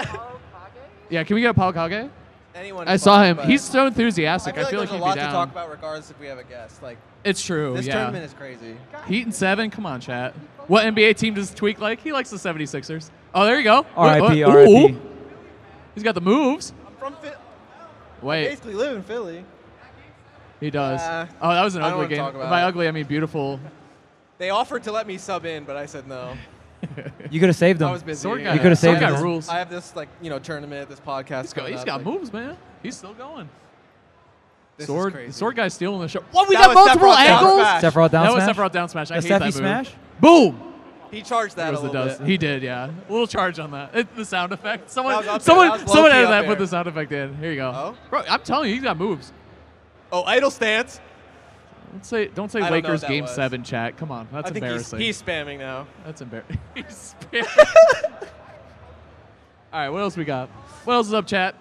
[1.10, 1.24] Yeah.
[1.24, 2.10] Can we get Apollo Kage?
[2.54, 3.36] Anyone I is saw fine, him.
[3.38, 4.54] but He's so I enthusiastic.
[4.54, 5.32] feel, I feel like like, there's a lot he'd be to down.
[5.32, 6.80] talk about regardless if we have a guest.
[6.80, 7.74] Like It's true.
[7.74, 7.94] this yeah.
[7.94, 8.76] tournament is crazy.
[9.08, 9.70] Heat and seven.
[9.70, 10.34] Come on, chat.
[10.68, 12.00] What NBA team does Tweek like?
[12.00, 13.10] He likes the 76ers.
[13.34, 13.84] Oh, there you go.
[13.96, 14.42] R.I.P.
[14.42, 14.96] Ooh, R.I.P.
[15.94, 16.72] He's got the moves.
[16.86, 17.34] I'm from Philly.
[18.22, 19.44] Wait, Basically live in Philly.
[20.60, 21.00] He does.
[21.00, 22.24] Uh, oh, that was an I don't ugly game.
[22.24, 22.64] talk about By it.
[22.66, 23.60] ugly, I mean beautiful.
[24.38, 26.36] They offered to let me sub in, but I said no.
[27.30, 27.86] You could have saved them.
[27.86, 27.92] I them.
[27.94, 28.20] was busy.
[28.22, 28.56] Sword yeah.
[28.56, 28.62] guy.
[28.62, 29.20] coulda saved guy this.
[29.20, 29.48] rules.
[29.48, 31.42] I have this like you know tournament, this podcast.
[31.42, 32.56] He's got, coming he's up, got like, moves, man.
[32.84, 33.48] He's still going.
[34.76, 35.32] This sword, is crazy.
[35.32, 36.20] sword guy's stealing the show.
[36.30, 36.48] What?
[36.48, 37.60] We That got was multiple Sephiroth down angles.
[37.60, 37.82] smash.
[37.82, 38.28] Sephiroth down smash.
[38.28, 38.56] that was smash.
[38.56, 39.10] Sephiroth down smash.
[39.10, 39.54] I The hate that move.
[39.54, 39.90] smash.
[40.20, 40.62] Boom.
[41.10, 42.18] He charged that That a was the little dust.
[42.20, 42.28] bit.
[42.28, 42.90] He did, yeah.
[43.08, 43.96] A little charge on that.
[43.96, 44.88] It, the sound effect.
[44.88, 46.46] Someone, That was someone, That someone low-key added that.
[46.46, 47.34] Put the sound effect in.
[47.38, 47.72] Here you go.
[47.74, 47.96] Oh?
[48.08, 49.32] Bro, I'm telling you, he's got moves.
[50.10, 51.00] Oh, idle stance.
[51.92, 53.34] Don't say, don't say I don't know Lakers what that Game was.
[53.34, 53.96] Seven chat.
[53.96, 55.00] Come on, that's I think he's, embarrassing.
[55.00, 55.86] he's spamming now.
[56.04, 56.58] That's embarrassing.
[56.74, 58.26] He's spamming.
[59.72, 60.48] All right, what else we got?
[60.84, 61.54] What else is up, chat?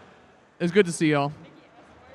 [0.60, 1.32] It's good to see y'all.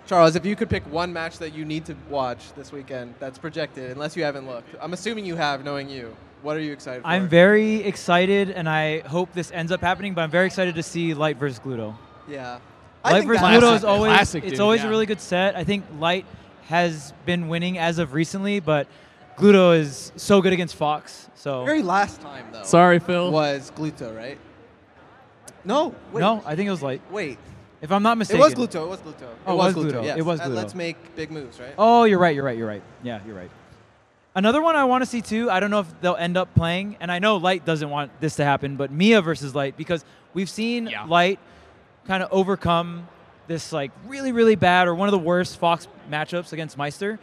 [0.06, 3.38] Charles, if you could pick one match that you need to watch this weekend that's
[3.38, 6.16] projected, unless you haven't looked, I'm assuming you have, knowing you.
[6.42, 7.08] What are you excited for?
[7.08, 10.12] I'm very excited, and I hope this ends up happening.
[10.12, 11.94] But I'm very excited to see Light versus Gluto.
[12.28, 12.58] Yeah.
[13.04, 14.86] I Light think versus that- Gluto is always Classic, it's always yeah.
[14.86, 15.56] a really good set.
[15.56, 16.24] I think Light
[16.68, 18.86] has been winning as of recently, but
[19.36, 21.28] Gluto is so good against Fox.
[21.34, 22.62] So very last time though.
[22.62, 23.30] Sorry, Phil.
[23.32, 24.38] Was Gluto right?
[25.64, 25.94] No.
[26.12, 26.20] Wait.
[26.20, 27.00] no, I think it was Light.
[27.10, 27.38] Wait.
[27.80, 28.40] If I'm not mistaken.
[28.40, 28.84] It was Gluto.
[28.84, 29.26] It was Gluto.
[29.46, 29.92] Oh, it it was was Gluto.
[30.00, 30.04] Gluto.
[30.04, 30.18] Yes.
[30.18, 31.74] It was Uh, Let's make big moves, right?
[31.76, 32.34] Oh, you're right.
[32.34, 32.56] You're right.
[32.56, 32.82] You're right.
[33.02, 33.50] Yeah, you're right.
[34.34, 35.50] Another one I want to see too.
[35.50, 38.36] I don't know if they'll end up playing, and I know Light doesn't want this
[38.36, 41.04] to happen, but Mia versus Light because we've seen Yeah.
[41.04, 41.38] Light
[42.06, 43.08] kind of overcome
[43.48, 47.18] this like really really bad or one of the worst Fox matchups against Meister,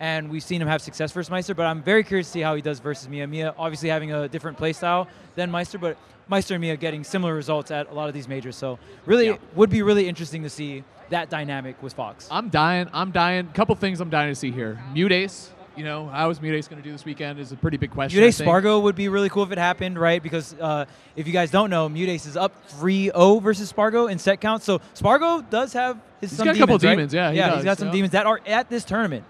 [0.00, 1.54] and we've seen him have success versus Meister.
[1.54, 3.26] But I'm very curious to see how he does versus Mia.
[3.26, 5.96] Mia obviously having a different play style than Meister, but
[6.28, 8.56] Meister and Mia getting similar results at a lot of these majors.
[8.56, 9.36] So really, Yeah.
[9.54, 12.28] would be really interesting to see that dynamic with Fox.
[12.30, 12.88] I'm dying.
[12.94, 13.48] I'm dying.
[13.48, 14.78] Couple things I'm dying to see here.
[14.94, 15.50] Mute Ace.
[15.76, 17.90] You know, how is Mute Ace going to do this weekend is a pretty big
[17.90, 18.18] question.
[18.18, 18.46] I Mute think.
[18.46, 20.22] Spargo would be really cool if it happened, right?
[20.22, 20.84] Because uh,
[21.16, 24.62] if you guys don't know, Mute Ace is up 3-0 versus Spargo in set count.
[24.62, 26.96] So Spargo does have his He's some got a couple demons, right?
[26.96, 27.92] demons, yeah, he yeah, does, he's got some yeah.
[27.92, 29.24] demons that are at this tournament.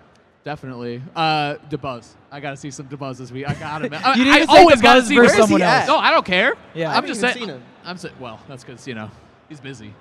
[0.44, 1.00] Definitely.
[1.14, 2.08] Uh, Dabuz.
[2.30, 3.48] I got to see some Dabuz this week.
[3.48, 3.92] I got it.
[3.92, 5.86] You I, didn't I say always got to see versus Where's someone he else.
[5.86, 6.54] No, I don't care.
[6.74, 6.86] Yeah.
[6.86, 7.46] I I'm haven't just even saying.
[7.46, 7.62] seen him.
[7.84, 8.14] I'm saying.
[8.18, 9.10] Well, that's because you know
[9.48, 9.94] he's busy.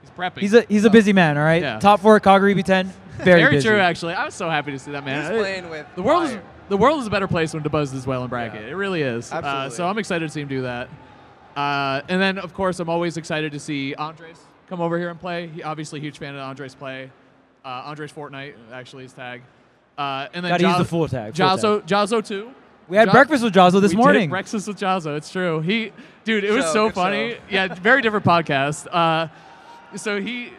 [0.00, 0.38] He's prepping.
[0.38, 1.62] He's a he's a busy man, all right?
[1.62, 1.78] Yeah.
[1.78, 2.92] Top four at Kagaribi 10.
[3.24, 3.68] Very, Very busy.
[3.68, 3.78] true.
[3.78, 5.30] Actually, I was so happy to see that man.
[5.32, 8.06] He's playing with the world is the world is a better place when Dabuz is
[8.06, 8.62] well in bracket.
[8.62, 8.68] Yeah.
[8.68, 9.30] It really is.
[9.32, 10.88] Uh, so I'm excited to see him do that.
[11.56, 15.20] Uh, and then of course I'm always excited to see Andres come over here and
[15.20, 15.48] play.
[15.48, 17.10] He obviously huge fan of Andres play.
[17.64, 19.42] Uh, Andres Fortnite actually his tag.
[19.98, 22.52] Uh, and then Gotta use the full tag, full Jazzo, Jazzo too.
[22.88, 24.22] We had Ja- breakfast with Jazzo this we morning.
[24.22, 25.16] Did breakfast with Jazzo.
[25.16, 25.60] It's true.
[25.60, 25.92] He,
[26.24, 27.36] dude, it was show, so funny.
[27.50, 28.86] Yeah, very different podcast.
[28.90, 29.28] Uh,
[29.96, 30.52] so he,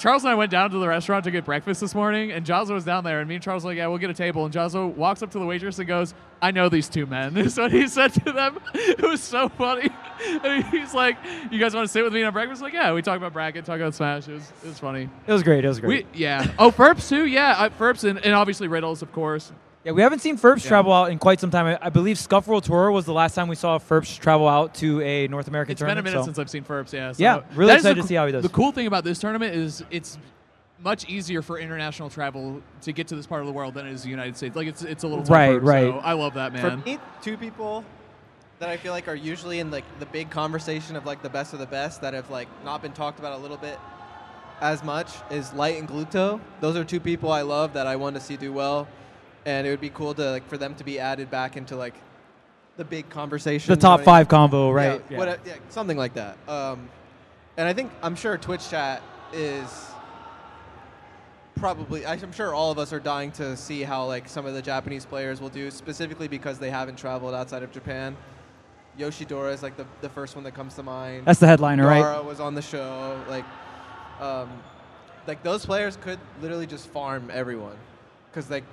[0.00, 2.70] Charles and I went down to the restaurant to get breakfast this morning, and Jazzo
[2.70, 4.44] was down there, and me and Charles were like, yeah, we'll get a table.
[4.44, 7.58] And Jazzo walks up to the waitress and goes, "I know these two men." Is
[7.58, 8.58] what he said to them.
[8.74, 9.90] It was so funny.
[10.20, 11.16] And he's like,
[11.48, 13.64] "You guys want to sit with me on breakfast?" Like, yeah, we talk about bracket,
[13.64, 14.26] talk about Smash.
[14.26, 15.08] It was, it was funny.
[15.28, 15.64] it was great.
[15.64, 16.06] It was great.
[16.12, 16.50] We, yeah.
[16.58, 17.24] Oh, Ferps too.
[17.26, 19.52] Yeah, uh, Ferps and, and obviously Riddles, of course.
[19.88, 20.68] Yeah, we haven't seen Ferbs Yeah.
[20.68, 21.66] travel out in quite some time.
[21.66, 24.74] I, I believe Scuff World Tour was the last time we saw Ferbs travel out
[24.76, 25.98] to a North American tournament.
[26.00, 26.92] It's been a minute so- since I've seen Ferps.
[26.92, 27.12] Yeah.
[27.12, 28.42] So Yeah, really that is the excited to see how he does.
[28.42, 30.18] The cool thing about this tournament is it's
[30.80, 33.92] much easier for international travel to get to this part of the world than it
[33.92, 34.54] is the United States.
[34.54, 35.90] Like it's it's a little Right, tougher, right.
[35.94, 36.82] So I love that For man.
[36.84, 37.84] me, two people
[38.60, 41.52] that I feel like are usually in like the big conversation of like the best
[41.52, 43.78] of the best that have like not been talked about a little bit
[44.60, 46.40] as much is Light and Gluto.
[46.60, 48.86] Those are two people I love that I want to see do well,
[49.48, 51.94] and it would be cool to like for them to be added back into like
[52.76, 53.72] the big conversation.
[53.74, 55.00] the top five combo, right?
[55.10, 56.36] Yeah, what- yeah, something like that.
[56.46, 56.88] Um,
[57.56, 59.00] and I think I'm sure Twitch chat
[59.32, 59.86] is
[61.56, 62.06] probably.
[62.06, 65.06] I'm sure all of us are dying to see how like some of the Japanese
[65.06, 68.16] players will do, specifically because they haven't traveled outside of Japan.
[68.98, 71.24] Yoshidora is like the, the first one that comes to mind.
[71.24, 72.00] That's the headliner, right?
[72.00, 73.18] Yara was on the show.
[73.28, 73.44] Like,
[74.20, 74.50] um,
[75.26, 77.76] like those players could literally just farm everyone,
[78.30, 78.64] because like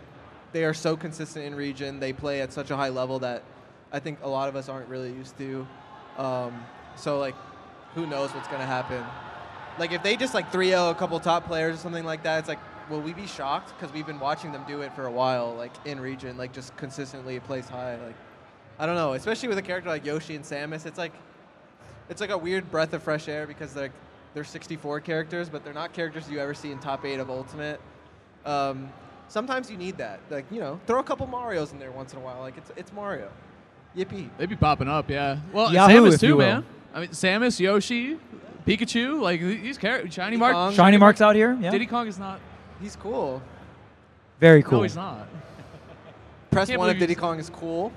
[0.55, 1.99] they are so consistent in region.
[1.99, 3.43] They play at such a high level that
[3.91, 5.67] I think a lot of us aren't really used to.
[6.17, 6.63] Um,
[6.95, 7.35] so like,
[7.93, 9.03] who knows what's gonna happen?
[9.77, 12.47] Like if they just like 3-0 a couple top players or something like that, it's
[12.47, 13.73] like, will we be shocked?
[13.77, 16.73] Because we've been watching them do it for a while, like in region, like just
[16.77, 17.97] consistently place high.
[17.97, 18.15] Like,
[18.79, 21.11] I don't know, especially with a character like Yoshi and Samus, it's like
[22.07, 23.91] it's like a weird breath of fresh air because they're
[24.33, 27.81] they're 64 characters, but they're not characters you ever see in top eight of Ultimate.
[28.45, 28.89] Um,
[29.27, 32.19] sometimes you need that, like you know, throw a couple Mario's in there once in
[32.19, 32.39] a while.
[32.39, 33.29] Like it's it's Mario,
[33.95, 34.29] yippee.
[34.37, 35.39] They'd be popping up, yeah.
[35.53, 36.65] Well, Yahoo, Samus too, man.
[36.93, 38.17] I mean, Samus, Yoshi,
[38.65, 40.13] Pikachu, like these characters.
[40.13, 40.53] Shiny Diddy Mark.
[40.53, 40.73] Kong.
[40.73, 41.57] Shiny Mark's out here.
[41.59, 42.39] Yeah, Diddy Kong is not.
[42.81, 43.41] He's cool.
[44.39, 44.79] very cool.
[44.79, 45.27] No, he's not.
[46.51, 47.91] Press one if Diddy Kong is cool.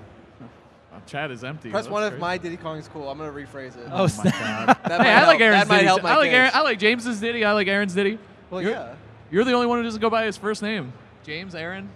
[0.92, 1.70] Oh, chat is empty.
[1.70, 2.20] Press one if great.
[2.20, 3.08] my Diddy Kong is cool.
[3.08, 3.86] I'm gonna rephrase it.
[3.92, 4.66] Oh, oh my god.
[4.66, 5.86] that hey, might I like help- Aaron's that might Diddy.
[5.86, 6.04] help too.
[6.04, 6.34] my I like case.
[6.34, 7.44] Aaron, I like James's Diddy.
[7.44, 8.18] I like Aaron's Diddy.
[8.50, 8.94] Well, You're- yeah.
[9.30, 10.92] You're the only one who doesn't go by his first name.
[11.28, 11.90] James, Aaron,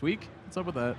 [0.00, 0.20] Tweek.
[0.44, 0.94] What's up with that?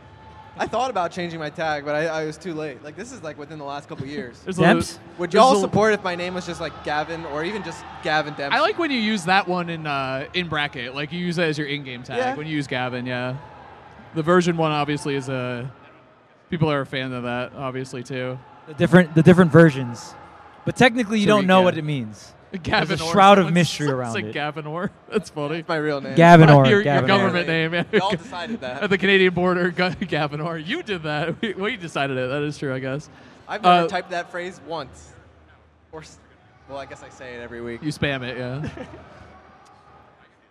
[0.57, 2.83] I thought about changing my tag, but I, I was too late.
[2.83, 4.37] Like this is like within the last couple years.
[4.43, 4.99] There's Demps?
[5.19, 8.57] Would y'all support if my name was just like Gavin or even just Gavin Dempsey?
[8.57, 10.95] I like when you use that one in uh, in bracket.
[10.95, 12.35] Like you use that as your in-game tag Yeah.
[12.35, 13.05] when you use Gavin.
[13.05, 13.37] Yeah.
[14.15, 15.73] The version one obviously is a.
[16.49, 18.37] People are a fan of that, obviously too.
[18.67, 20.13] the different the different versions,
[20.65, 21.63] but technically you Tariq, don't know yeah.
[21.63, 22.33] what it means.
[22.63, 24.31] Gavin a shroud of Someone mystery said around it.
[24.33, 24.91] Gavin Orr.
[25.09, 25.65] That's funny.
[25.67, 26.15] my real name.
[26.15, 26.65] Gavin Orr.
[26.67, 27.23] your, Gavin your Orr.
[27.23, 27.73] government name.
[27.73, 27.83] Yeah.
[27.93, 28.83] Y'all decided that.
[28.83, 30.57] At the Canadian border, Ga- Gavin Orr.
[30.57, 31.41] You did that.
[31.41, 32.29] We, we decided it.
[32.29, 33.09] That is true, I guess.
[33.47, 35.13] I've never Uh, typed that phrase once.
[35.91, 36.03] Or,
[36.69, 37.81] well, I guess I say it every week.
[37.83, 38.69] You spam it, yeah.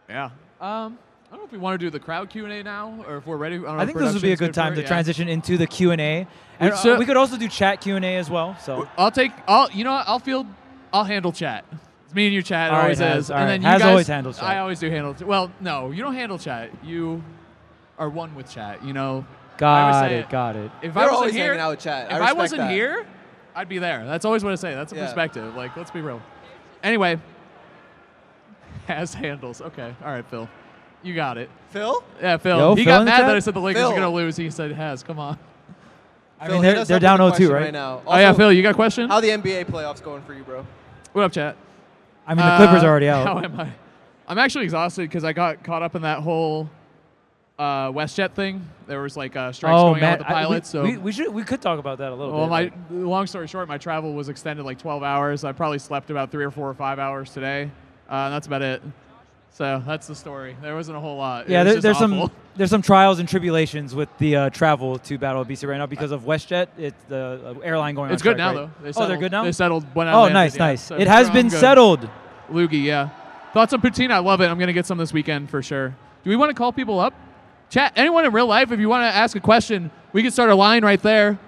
[0.09, 0.31] yeah.
[0.61, 3.05] Um, I don't know if we want to do the crowd Q and A now,
[3.09, 3.57] or if we're ready.
[3.57, 4.83] I, don't know I think this would be a production's good time for to.
[4.83, 4.89] Yeah.
[4.89, 6.27] transition into the Q and A,
[6.61, 8.57] and uh, we could also do chat Q and A as well.
[8.61, 9.33] So I'll take.
[9.49, 9.71] I'll.
[9.73, 9.93] You know.
[9.93, 10.09] what?
[10.09, 10.47] I'll field.
[10.93, 11.65] I'll handle chat.
[12.17, 12.69] It's me and you chat.
[12.69, 13.31] It All right, always Haz, is.
[13.31, 13.51] all and right.
[13.53, 13.89] then you Haz guys.
[13.91, 14.45] always handles chat.
[14.49, 15.13] I always do handle.
[15.13, 15.29] Chat.
[15.29, 16.71] Well, no, you don't handle chat.
[16.83, 17.23] You
[17.99, 18.83] are one with chat.
[18.83, 19.27] You know.
[19.57, 20.71] I got always say it, got it.
[20.81, 22.07] If You're I wasn't here, hanging out with chat.
[22.07, 22.71] if I I, wasn't that.
[22.71, 23.07] here,
[23.55, 24.07] I'd be there.
[24.07, 24.75] That's always what I say.
[24.75, 25.05] That's a Yeah.
[25.05, 25.55] perspective.
[25.55, 26.23] Like, let's be real.
[26.83, 27.21] Anyway,
[28.87, 29.61] has handles.
[29.61, 29.95] Okay.
[30.03, 30.49] All right, Phil.
[31.03, 31.51] You got it.
[31.69, 32.03] Phil?
[32.23, 32.57] Yeah, Phil.
[32.57, 33.89] Yo, he Phil got mad that I said the Lakers Phil.
[33.91, 34.37] are going to lose.
[34.39, 35.03] He said, has.
[35.03, 35.39] Come on.
[36.41, 37.73] I Phil, mean, they're, they're down 0-2, question right?
[37.73, 38.01] now.
[38.07, 39.09] oh, yeah, Phil, you got a question?
[39.09, 40.67] How the NBA playoffs going for you, bro?
[41.13, 41.57] What up, chat?
[42.27, 43.27] I mean, the Clippers Uh, are already out.
[43.27, 43.73] How am I?
[44.29, 46.69] I'm actually exhausted because I got caught up in that whole
[47.59, 48.69] uh, WestJet thing.
[48.87, 50.69] There was like uh, strikes oh going man, on with the I- we- pilots.
[50.71, 52.73] so we, we should we could talk about that a little Well, bit.
[52.91, 55.45] my long story short, my travel was extended like 12 hours.
[55.45, 57.71] I probably slept about three or four or five hours today.
[58.09, 58.83] Uh, that's about it.
[59.51, 60.57] So that's the story.
[60.61, 61.49] There wasn't a whole lot.
[61.49, 62.29] Yeah, was there, there's awful.
[62.29, 65.79] some there's some trials and tribulations with the uh, travel to Battle of BC right
[65.79, 66.69] now because of WestJet.
[66.79, 68.09] It's the uh, airline going.
[68.09, 68.15] On.
[68.15, 68.71] It's good strike, now right?
[68.83, 68.91] though.
[68.91, 69.45] They oh, they're good now.
[69.45, 70.67] They settled when I oh, landed, nice, yeah.
[70.67, 70.83] nice.
[70.83, 71.61] So it has been good.
[71.61, 72.09] settled.
[72.51, 73.11] Loogie, yeah.
[73.53, 74.11] Thoughts on poutine?
[74.11, 74.47] I love it.
[74.47, 75.91] I'm gonna get some this weekend for sure.
[76.25, 77.15] Do we want to call people up?
[77.71, 77.93] Chat.
[77.97, 78.73] Anyone in real life?
[78.73, 81.39] If you want to ask a question, we can start a line right there.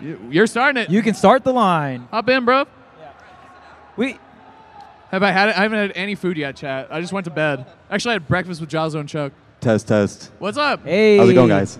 [0.00, 0.90] You- You're starting it.
[0.90, 2.08] You can start the line.
[2.10, 2.66] Hop in, bro.
[3.96, 4.18] We
[5.10, 5.48] Have I had?
[5.48, 5.58] It?
[5.58, 6.88] I haven't had any food yet, chat.
[6.90, 7.66] I just went to bed.
[7.90, 9.32] Actually, I had breakfast with Jazzo and Chuck.
[9.60, 10.30] Test, test.
[10.38, 10.84] What's up?
[10.84, 11.16] hey.
[11.18, 11.78] How's it going, guys?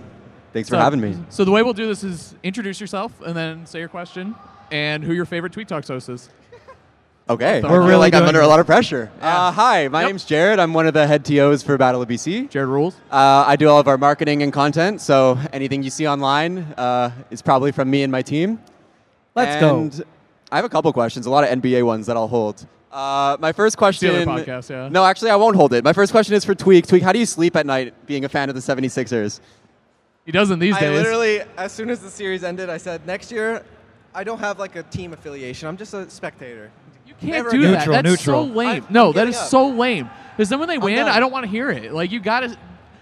[0.53, 1.17] Thanks for having me.
[1.29, 4.35] So the way we'll do this is introduce yourself and then say your question
[4.69, 6.29] and who your favorite Tweek Talks host is.
[7.29, 7.61] Okay.
[7.61, 9.09] We're I really like I'm under a lot of pressure.
[9.19, 9.43] Yeah.
[9.47, 10.09] Uh, hi, my Yep.
[10.09, 10.59] name's Jared.
[10.59, 12.49] I'm one of the head TOs for Battle of BC.
[12.49, 12.95] Jared rules.
[13.09, 17.11] Uh, I do all of our marketing and content, so anything you see online uh,
[17.29, 18.59] is probably from me and my team.
[19.35, 19.79] Let's go.
[19.79, 20.03] and
[20.51, 22.67] I have a couple questions, a lot of NBA ones that I'll hold.
[22.91, 24.11] Uh, my first question.
[24.13, 24.89] the other podcast, yeah.
[24.89, 25.83] No, actually, I won't hold it.
[25.83, 26.85] My first question is for Tweek.
[26.85, 29.39] Tweek, how do you sleep at night being a fan of the 76ers?
[30.25, 30.97] He doesn't these I days.
[30.97, 33.63] literally, as soon as the series ended, I said, next year,
[34.13, 35.67] I don't have like a team affiliation.
[35.67, 36.69] I'm just a spectator.
[37.07, 37.71] you can't Never do again.
[37.71, 37.79] that.
[37.79, 38.45] Neutral, That's neutral.
[38.47, 38.67] so lame.
[38.69, 39.47] I'm- no, I'm that giving is up.
[39.47, 40.09] so lame.
[40.35, 41.07] Because then when they win, done.
[41.09, 41.93] I don't want to hear it.
[41.93, 42.57] Like you gotta.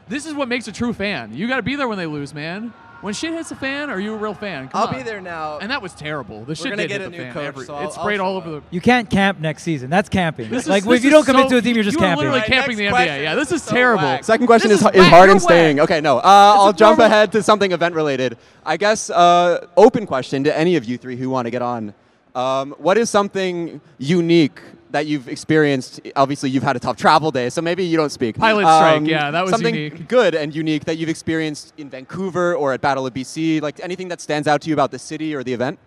[0.08, 1.34] This is what makes a true fan.
[1.36, 2.74] You gotta be there when they lose, man.
[3.02, 4.68] When shit hits a fan, are you a real fan?
[4.68, 4.96] Come I'll on.
[4.96, 5.58] be there now.
[5.60, 6.44] And that was terrible.
[6.44, 7.34] The shit gonna did get hit a the new fan.
[7.34, 8.62] coach, every- so I'll- it's sprayed I'll all show over the.
[8.72, 9.90] You can't camp next season.
[9.90, 10.50] That's camping.
[10.50, 11.98] This is- like this if you is don't commit so- to a team, you're just
[11.98, 12.18] you are camping.
[12.26, 12.90] literally My camping the NBA.
[12.92, 14.04] question Yeah, this is is so terrible.
[14.04, 14.24] whack.
[14.26, 15.10] Second question This is, is is whack.
[15.12, 15.78] hard You're staying.
[15.78, 15.84] whack.
[15.86, 16.18] Okay, no.
[16.18, 18.38] Uh, I'll jump normal- ahead to something event related.
[18.66, 21.94] I guess uh, open question to any of you three who want to get on.
[22.36, 24.60] Um, what is something unique
[24.92, 26.02] that you've experienced?
[26.16, 28.36] Obviously, you've had a tough travel day, so maybe you don't speak.
[28.38, 30.08] Um, Pilot strike, yeah, that was something unique.
[30.08, 33.62] good and unique that you've experienced in Vancouver or at Battle of BC.
[33.62, 35.80] Like anything that stands out to you about the city or the event.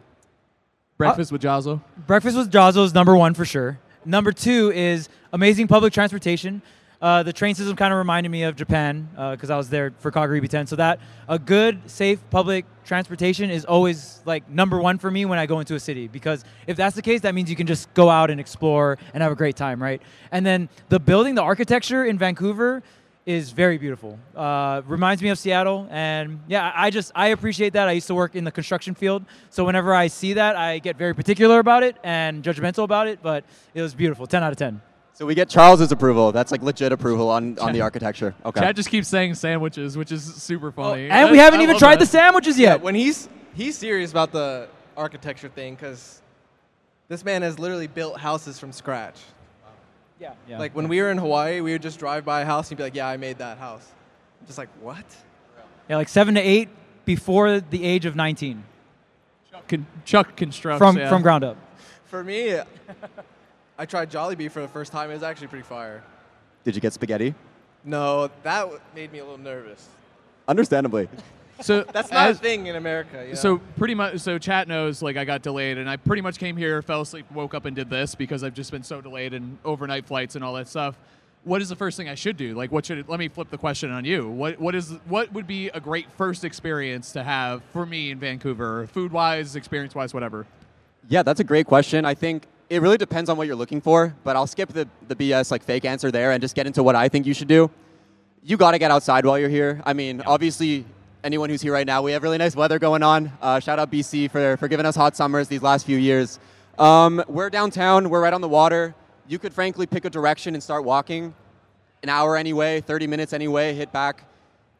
[0.98, 1.80] Breakfast with Jazzo.
[2.06, 3.80] Breakfast with Jazzo is number one for sure.
[4.04, 6.62] Number two is amazing public transportation.
[7.02, 10.12] Uh, the train system kind of reminded me of Japan because I was there for
[10.12, 10.68] Kagaribi 10.
[10.68, 15.40] So that a good, safe public transportation is always like number one for me when
[15.40, 17.92] I go into a city because if that's the case, that means you can just
[17.94, 20.00] go out and explore and have a great time, right?
[20.30, 22.84] And then the building, the architecture in Vancouver
[23.26, 24.18] is very beautiful.
[24.36, 27.88] Uh, reminds me of Seattle, and yeah, I I just I appreciate that.
[27.88, 30.96] I used to work in the construction field, so whenever I see that, I get
[30.96, 33.20] very particular about it and judgmental about it.
[33.22, 34.82] But it was beautiful, ten out of ten.
[35.14, 36.32] So we get Charles's approval.
[36.32, 38.34] That's like legit approval on, on the architecture.
[38.44, 38.60] Okay.
[38.60, 41.08] Chad just keeps saying sandwiches, which is super oh, funny.
[41.10, 42.00] and we I- haven't I even love tried that.
[42.00, 42.80] the sandwiches Yeah, yet.
[42.82, 46.22] when he's he's serious about the architecture thing, because
[47.08, 49.20] this man has literally built houses from scratch.
[50.18, 50.58] yeah, yeah.
[50.58, 52.82] Like when we were in Hawaii, we would just drive by a house and he'd
[52.82, 53.86] be like, "Yeah, I made that house."
[54.46, 55.04] Just like what?
[55.90, 56.68] yeah, like seven to eight
[57.04, 58.64] before the age of nineteen
[59.68, 61.08] Con- Chuck constructs from yeah.
[61.10, 61.56] from ground up.
[62.06, 62.58] For me,
[63.82, 65.10] I tried Jollibee for the first time.
[65.10, 66.04] It was actually pretty fire.
[66.62, 67.34] Did you get spaghetti?
[67.82, 69.88] No, that made me a little nervous.
[70.48, 71.08] Understandably.
[71.60, 73.22] So That's not as- a thing in America.
[73.22, 73.34] You know?
[73.34, 76.56] So pretty much, so chat knows like I got delayed, and I pretty much came
[76.56, 79.58] here, fell asleep, woke up, and did this because I've just been so delayed and
[79.64, 80.98] overnight flights and all that stuff.
[81.44, 82.54] What is the first thing I should do?
[82.54, 82.98] Like, what should?
[82.98, 84.28] It, let me flip the question on you.
[84.28, 88.18] What what is what would be a great first experience to have for me in
[88.18, 90.46] Vancouver, food wise, experience wise, whatever?
[91.08, 92.04] Yeah, that's a great question.
[92.04, 95.14] I think it really depends on what you're looking for, but I'll skip the, the
[95.14, 97.70] BS like fake answer there and just get into what I think you should do.
[98.42, 99.82] You got to get outside while you're here.
[99.84, 100.86] I mean, obviously,
[101.22, 103.30] anyone who's here right now, we have really nice weather going on.
[103.42, 106.38] Uh, shout out BC for, for giving us hot summers these last few years.
[106.78, 108.94] Um, we're downtown, we're right on the water.
[109.28, 111.34] You could frankly pick a direction and start walking
[112.02, 114.24] an hour anyway, 30 minutes anyway, hit back.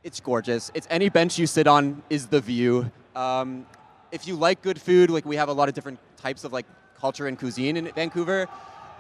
[0.03, 0.71] It's gorgeous.
[0.73, 2.91] It's any bench you sit on is the view.
[3.15, 3.67] Um,
[4.11, 6.65] if you like good food, like we have a lot of different types of like
[7.03, 8.47] culture and cuisine in Vancouver.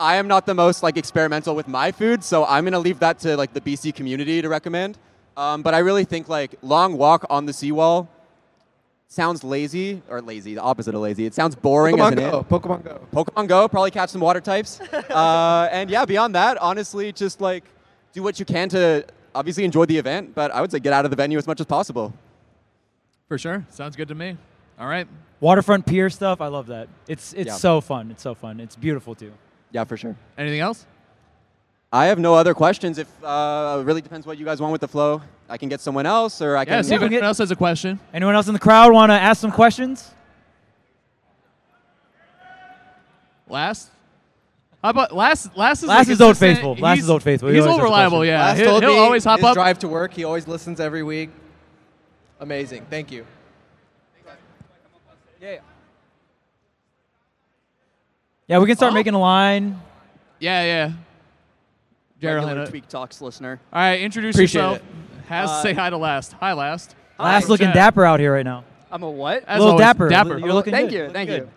[0.01, 3.21] I am not the most like experimental with my food, so I'm gonna leave that
[3.21, 4.98] to like the BC community to recommend.
[5.37, 8.09] Um, but I really think like long walk on the seawall
[9.07, 11.27] sounds lazy or lazy, the opposite of lazy.
[11.27, 12.46] It sounds boring as Pokemon an Go.
[12.50, 13.00] Pokemon Go.
[13.13, 14.81] Pokemon Go, probably catch some water types.
[15.11, 17.63] uh, and yeah, beyond that, honestly, just like
[18.13, 21.05] do what you can to obviously enjoy the event, but I would say get out
[21.05, 22.13] of the venue as much as possible.
[23.29, 24.37] For sure, sounds good to me.
[24.77, 25.07] All right,
[25.43, 26.87] Waterfront pier stuff, I love that.
[27.09, 27.55] It's it's Yeah.
[27.55, 28.13] so fun.
[28.13, 28.61] It's so fun.
[28.61, 29.33] It's beautiful too.
[29.73, 30.15] Yeah, for sure.
[30.38, 30.87] anything else?
[31.93, 32.97] I have no other questions.
[32.97, 35.81] If uh, it really depends what you guys want with the flow, I can get
[35.81, 36.85] someone else, or I Yeah, can.
[36.85, 37.99] see if anyone else has a question.
[38.15, 40.13] Anyone else in the crowd want to ask some questions?
[43.49, 43.90] Last.
[44.83, 45.57] How about last?
[45.57, 46.77] Last is Last like is Old Faithful.
[46.77, 47.49] Last he's- is Old Faithful.
[47.49, 48.25] He He's always old reliable.
[48.25, 49.55] Yeah, Last he'll, told he'll me always hop his up.
[49.55, 50.15] drive to work.
[50.15, 51.31] He always listens every week.
[52.40, 52.87] Amazing.
[52.88, 53.27] Thank you.
[55.43, 55.57] Yeah,
[58.47, 58.95] Yeah, we can start Oh.
[58.95, 59.81] making a line.
[60.38, 60.93] Yeah, yeah.
[62.21, 63.59] Jared, Regular all Tweek Talks listener.
[63.73, 64.79] All right, introduce Appreciate yourself.
[64.79, 64.85] it.
[65.29, 66.35] Has Uh, say hi to last.
[66.38, 66.95] Hi, last.
[67.19, 67.75] Last looking Chad.
[67.75, 68.63] dapper out here right now.
[68.93, 69.43] I'm a what?
[69.49, 70.09] As a little always, dapper.
[70.09, 70.38] dapper.
[70.38, 71.07] You're looking thank good.
[71.09, 71.51] you, thank Looking you.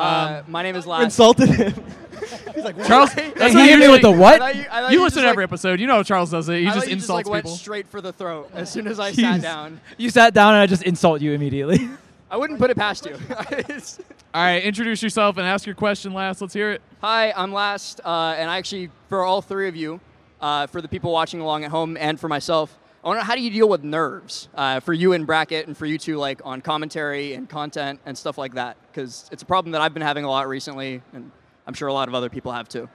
[0.00, 1.04] Uh, my name is Last.
[1.04, 1.74] Insulted him.
[2.54, 2.86] He's like, what?
[2.86, 4.38] Charles, Hey, that's he what hit me with the I what?
[4.38, 5.80] thought you, I thought You you listen to every like, episode.
[5.80, 6.60] You know how Charles does it.
[6.60, 8.86] He I just thought you just insults like went straight for the throat as soon
[8.86, 9.20] as I Jeez.
[9.20, 9.80] sat down.
[9.98, 11.88] You sat down and I just insult you immediately.
[12.30, 13.14] I wouldn't put it past you.
[14.34, 16.40] All right, introduce yourself and ask your question last.
[16.40, 16.82] Let's hear it.
[17.00, 20.00] Hi, I'm Last, uh, and I actually for all three of you,
[20.40, 23.26] uh, for the people watching along at home, and for myself, I want to know
[23.26, 26.18] how do you deal with nerves uh, for you in bracket and for you two
[26.18, 29.94] like on commentary and content and stuff like that because it's a problem that I've
[29.94, 31.30] been having a lot recently, and
[31.66, 32.88] I'm sure a lot of other people have too.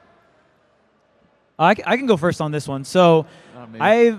[1.58, 2.84] I, I can go first on this one.
[2.84, 3.26] So,
[3.56, 3.68] Oh.
[3.80, 4.18] I,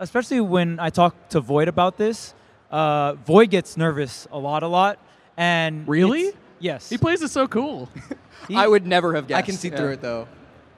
[0.00, 2.34] especially when I talk to Void about this,
[2.70, 4.98] uh, Void gets nervous a lot, a lot,
[5.36, 6.32] and Really?
[6.58, 6.88] Yes.
[6.90, 7.88] He plays it so cool.
[8.48, 9.38] He- I would never have guessed.
[9.38, 9.76] I can see yeah.
[9.76, 10.26] through it though.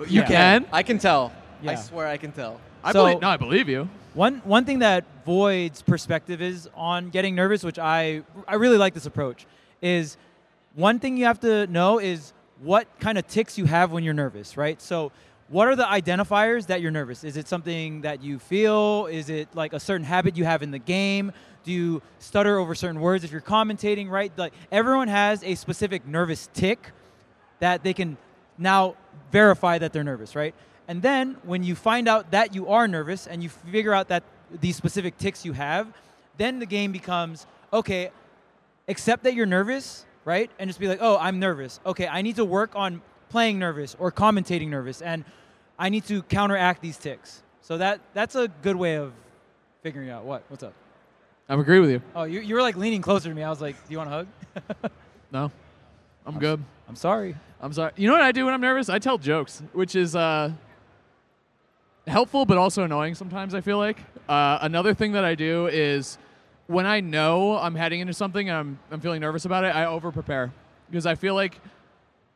[0.00, 0.26] You Yeah.
[0.26, 0.66] can?
[0.72, 1.32] I can tell.
[1.66, 2.60] I swear I can tell.
[2.82, 3.20] I So- believe.
[3.20, 3.88] No, I believe you.
[4.14, 8.94] One one thing that Void's perspective is on getting nervous, which I I really like
[8.94, 9.46] this approach,
[9.80, 10.16] is
[10.74, 14.12] one thing you have to know is what kind of ticks you have when you're
[14.14, 14.82] nervous, right?
[14.82, 15.12] So
[15.52, 17.24] what are the identifiers that you're nervous?
[17.24, 19.06] Is it something that you feel?
[19.06, 21.30] Is it like a certain habit you have in the game?
[21.62, 24.32] Do you stutter over certain words if you're commentating, right?
[24.34, 26.92] Like everyone has a specific nervous tick
[27.58, 28.16] that they can
[28.56, 28.96] now
[29.30, 30.54] verify that they're nervous, right?
[30.88, 34.24] And then when you find out that you are nervous and you figure out that
[34.50, 35.92] these specific ticks you have,
[36.38, 38.10] then the game becomes okay,
[38.88, 40.50] accept that you're nervous, right?
[40.58, 41.78] And just be like, oh, I'm nervous.
[41.84, 45.24] Okay, I need to work on playing nervous or commentating nervous, and
[45.82, 47.42] I need to counteract these ticks.
[47.60, 49.12] So that that's a good way of
[49.82, 50.44] figuring out what.
[50.46, 50.74] What's up?
[51.48, 52.00] I'm agree with you.
[52.14, 53.42] Oh, you, you were like leaning closer to me.
[53.42, 54.92] I was like, do you want a hug?
[55.32, 55.50] No,
[56.26, 56.62] I'm good.
[56.86, 57.34] I'm sorry.
[57.58, 57.92] I'm sorry.
[57.96, 58.90] You know what I do when I'm nervous?
[58.90, 60.52] I tell jokes, which is uh,
[62.06, 63.54] helpful but also annoying sometimes.
[63.54, 63.96] I feel like
[64.28, 66.18] uh, another thing that I do is
[66.66, 69.86] when I know I'm heading into something and I'm I'm feeling nervous about it, I
[69.86, 70.52] over prepare
[70.90, 71.58] because I feel like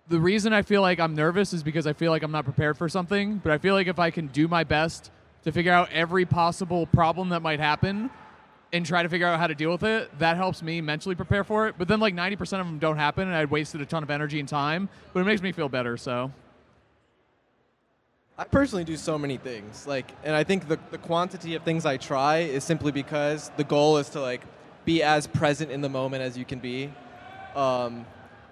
[0.09, 2.77] the reason I feel like I'm nervous is because I feel like I'm not prepared
[2.79, 3.39] for something.
[3.39, 5.11] But I feel like if I can do my best
[5.45, 8.11] to figure out every possible problem that might happen
[8.73, 11.45] and try to figure out how to deal with it, that helps me mentally prepare
[11.45, 11.77] for it.
[11.79, 14.41] But then like 90% of them don't happen, and I'd wasted a ton of energy
[14.41, 14.89] and time.
[15.13, 15.97] But it makes me feel better.
[15.97, 16.31] So
[18.39, 19.87] I personally do so many things.
[19.87, 23.65] Like, and I think the, the quantity of things I try is simply because the
[23.65, 24.43] goal is to like
[24.85, 26.93] be as present in the moment as you can be.
[27.57, 28.07] Um,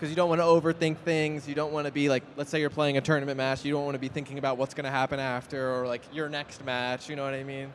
[0.05, 1.49] because you don't want to overthink things.
[1.49, 3.65] You don't want to be like, let's say you're playing a tournament match.
[3.65, 6.29] You don't want to be thinking about what's going to happen after or like your
[6.29, 7.09] next match.
[7.09, 7.73] You know what I mean?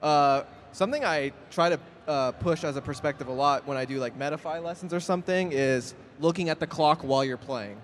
[0.00, 3.98] Uh, something I try to uh, push as a perspective a lot when I do
[3.98, 7.76] like Metafy lessons or something is looking at the clock while you're playing.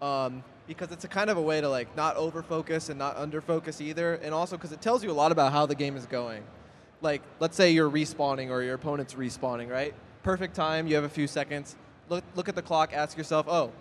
[0.00, 3.16] Um, because it's a kind of a way to like not over focus and not
[3.16, 5.96] under focus either, and also because it tells you a lot about how the game
[5.96, 6.44] is going.
[7.02, 9.92] Like, let's say you're respawning or your opponent's respawning, right?
[10.22, 11.74] Perfect time, you have a few seconds.
[12.08, 13.72] Look, look at the clock, ask yourself, oh,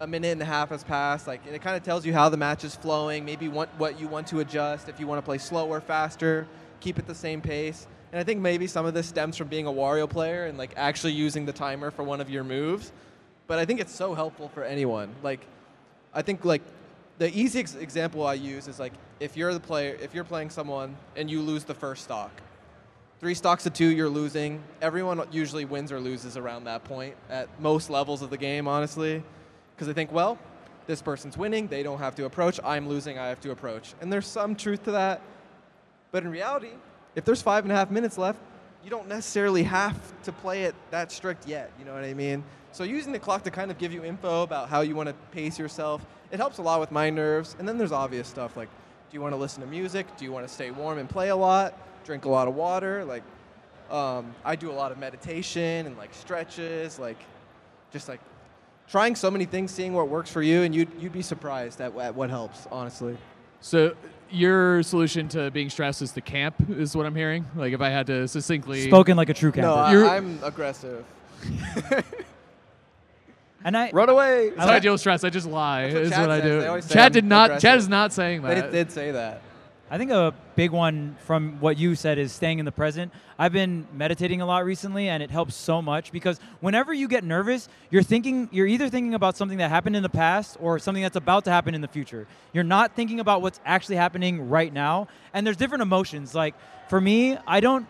[0.00, 1.26] a minute and a half has passed.
[1.26, 4.08] Like, it kind of tells you how the match is flowing, maybe what, what you
[4.08, 6.46] want to adjust, if you want to play slower, faster,
[6.80, 7.86] keep it the same pace.
[8.12, 10.72] And I think maybe some of this stems from being a Wario player and like
[10.76, 12.92] actually using the timer for one of your moves.
[13.46, 15.14] But I think it's so helpful for anyone.
[15.22, 15.40] Like,
[16.14, 16.62] I think like
[17.18, 20.50] the easy ex- example I use is like if you're the player, if you're playing
[20.50, 22.30] someone and you lose the first stock,
[23.20, 24.62] three stocks to two, you're losing.
[24.80, 29.22] Everyone usually wins or loses around that point at most levels of the game, honestly,
[29.74, 30.38] because they think, well,
[30.86, 32.60] this person's winning, they don't have to approach.
[32.64, 33.94] I'm losing, I have to approach.
[34.00, 35.20] And there's some truth to that,
[36.12, 36.70] but in reality,
[37.14, 38.38] if there's five and a half minutes left,
[38.84, 41.72] you don't necessarily have to play it that strict yet.
[41.78, 42.44] You know what I mean?
[42.70, 45.14] So using the clock to kind of give you info about how you want to
[45.32, 47.56] pace yourself, it helps a lot with my nerves.
[47.58, 50.06] And then there's obvious stuff like, do you want to listen to music?
[50.16, 51.74] Do you want to stay warm and play a lot?
[52.08, 53.04] Drink a lot of water?
[53.04, 53.22] Like,
[53.90, 57.18] um, I do a lot of meditation and like stretches, like,
[57.92, 58.20] just like
[58.88, 61.94] trying so many things, seeing what works for you, and you'd you'd be surprised at,
[61.98, 63.18] at what helps, honestly.
[63.60, 63.94] so
[64.30, 67.44] your solution to being stressed is to camp, is what I'm hearing.
[67.54, 69.68] Like if I had to succinctly Spoken like a true camper.
[69.68, 71.04] No, I, I'm aggressive.
[73.64, 74.48] and I Run away.
[74.56, 75.24] That's how I deal with stress.
[75.24, 75.82] I just lie.
[75.82, 76.50] That's what Is Chad what I says.
[76.50, 76.60] do.
[76.60, 77.44] They always say Chad did not.
[77.50, 77.62] aggressive.
[77.68, 78.70] Chad is not saying that.
[78.70, 79.42] They did say that.
[79.90, 83.10] I think a big one from what you said is staying in the present.
[83.38, 87.24] I've been meditating a lot recently and it helps so much because whenever you get
[87.24, 91.02] nervous, you're thinking you're either thinking about something that happened in the past or something
[91.02, 92.26] that's about to happen in the future.
[92.52, 95.08] You're not thinking about what's actually happening right now.
[95.32, 96.34] And there's different emotions.
[96.34, 96.54] Like
[96.90, 97.86] for me, I don't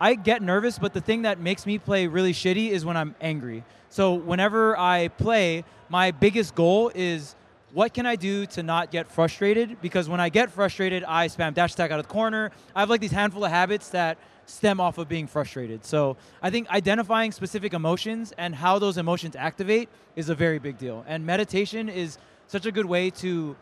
[0.00, 3.14] I get nervous, but the thing that makes me play really shitty is when I'm
[3.20, 3.62] angry.
[3.90, 7.36] So whenever I play, my biggest goal is
[7.72, 9.80] what can I do to not get frustrated?
[9.82, 12.50] Because when I get frustrated, I spam dash attack out of the corner.
[12.74, 15.84] I have like these handful of habits that stem off of being frustrated.
[15.84, 20.78] So I think identifying specific emotions and how those emotions activate is a very big
[20.78, 21.04] deal.
[21.06, 23.54] And meditation is such a good way to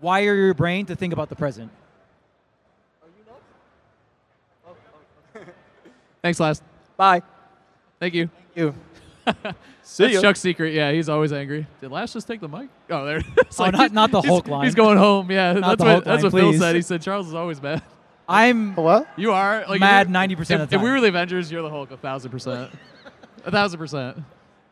[0.00, 1.70] wire your brain to think about the present.
[6.22, 6.62] Thanks, last.
[6.96, 7.22] Bye.
[7.98, 8.28] Thank you.
[8.54, 8.74] You.
[9.82, 10.20] See That's ya.
[10.20, 10.72] Chuck's secret.
[10.74, 11.66] Yeah, he's always angry.
[11.80, 12.68] Did Last just take the mic?
[12.90, 13.18] Oh, there.
[13.38, 14.64] It's Oh, not- not the Hulk line.
[14.64, 15.30] He's going home.
[15.30, 16.58] Yeah, Not that's the what Hulk that's line, what Phil please.
[16.60, 16.76] said.
[16.76, 17.82] He said Charles is always mad.
[18.28, 19.08] I'm What?
[19.16, 20.62] You are like Mad if- 90% if, of the time.
[20.62, 20.82] If we time.
[20.94, 21.90] were the Avengers, you're the Hulk.
[21.90, 22.70] A thousand percent.
[23.44, 24.18] A thousand percent.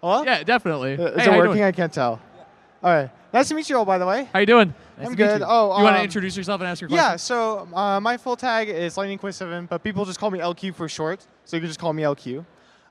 [0.01, 0.23] Hello?
[0.23, 0.95] Yeah, definitely.
[0.97, 1.53] Uh, Is Hey, it you working?
[1.55, 1.65] doing?
[1.65, 2.21] I can't tell.
[2.83, 3.11] All right.
[3.33, 4.29] Nice to meet you all, by the way.
[4.33, 4.73] How you doing?
[5.01, 5.43] I'm good.
[5.45, 7.05] Oh, you want to um, introduce yourself and ask your question?
[7.05, 10.39] Yeah, so uh, my full tag is Lightning Quiz 7, but people just call me
[10.39, 12.45] LQ for short, so you can just call me LQ.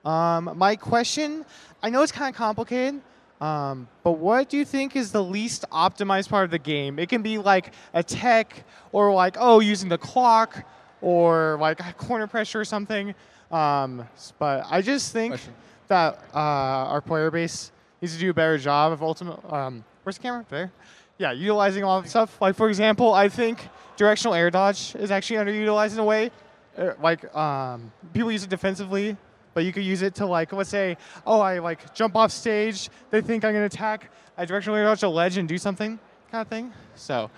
[0.05, 1.45] Um, my question,
[1.83, 3.01] I know it's kind of complicated,
[3.41, 6.97] um, but what do you think is the least optimized part of the game?
[6.97, 10.65] It can be like a tech, or like, oh, using the clock,
[11.01, 13.13] or like corner pressure or something.
[13.51, 14.07] Um,
[14.39, 15.53] but I just think Question.
[15.87, 17.71] that uh, our player base
[18.01, 19.39] needs to do a better job of ultimate.
[19.51, 20.45] Um, where's the camera?
[20.49, 20.71] There.
[21.17, 22.39] Yeah, utilizing all the stuff.
[22.41, 23.59] Like for example, I think
[23.95, 26.31] directional air dodge is actually underutilized in a way.
[26.77, 29.17] Uh, Like um, people use it defensively,
[29.57, 32.91] but you could use it to like let's say, oh, I like jump off stage.
[33.09, 34.11] They think I'm gonna attack.
[34.37, 35.97] I directional air dodge a ledge and do something,
[36.31, 36.71] kind of thing.
[36.93, 37.31] So,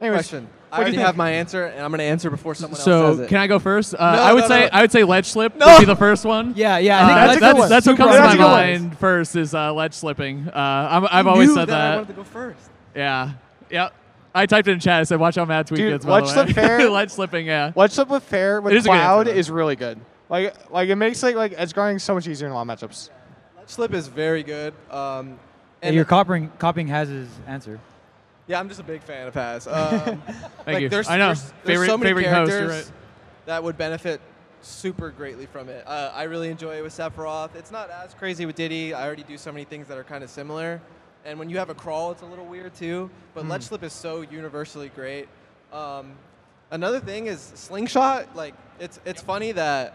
[0.00, 0.44] anyways, Question.
[0.68, 2.84] what I do already have my answer, and I'm going to answer before someone else
[2.84, 3.28] So says it.
[3.28, 3.92] can I go first?
[3.98, 4.68] Uh, No, I would no, say no.
[4.72, 5.66] I would say ledge slip No.
[5.66, 6.52] would be the first one.
[6.54, 6.98] Yeah, yeah.
[6.98, 7.68] I Uh, that's, that's a that's, one.
[7.70, 8.52] that's what Super comes to my That's a good one.
[8.52, 10.46] mind first is uh, ledge slipping.
[10.48, 11.74] Uh, I'm, I've You always knew said that.
[11.80, 11.94] I that.
[11.96, 12.70] wanted to go first.
[12.94, 13.32] Yeah.
[13.70, 13.92] Yep.
[14.32, 15.00] I typed it in chat.
[15.00, 16.32] I said, "Watch out, Mad Tweet Dude, gets." by the way.
[16.32, 17.46] slip fair- ledge slipping.
[17.46, 17.72] Yeah.
[17.74, 19.30] Ledge slip with fair with It is a good answer, cloud though.
[19.32, 19.98] is really good.
[20.28, 22.80] Like like it makes like like edge guarding so much easier in a lot of
[22.90, 23.10] matchups.
[23.66, 24.74] Slip is very good.
[24.90, 25.36] Um, Yeah,
[25.82, 27.78] and you're copying copying Haz's answer.
[28.46, 29.66] Yeah, I'm just a big fan of Paz.
[29.70, 30.22] Um,
[30.66, 30.88] like you.
[30.88, 31.26] There's, I know.
[31.28, 32.92] There's, there's Favorite- so many favorite host, characters you're right.
[33.46, 34.20] that would benefit
[34.62, 35.84] super greatly from it.
[35.86, 37.54] Uh, I really enjoy it with Sephiroth.
[37.54, 38.92] It's not as crazy with Diddy.
[38.94, 40.80] I already do so many things that are kind of similar.
[41.24, 43.10] And when you have a crawl, it's a little weird too.
[43.34, 43.50] But Hmm.
[43.50, 45.28] ledge slip is so universally great.
[45.72, 46.12] Um,
[46.70, 48.34] another thing is slingshot.
[48.34, 49.94] Like it's it's funny that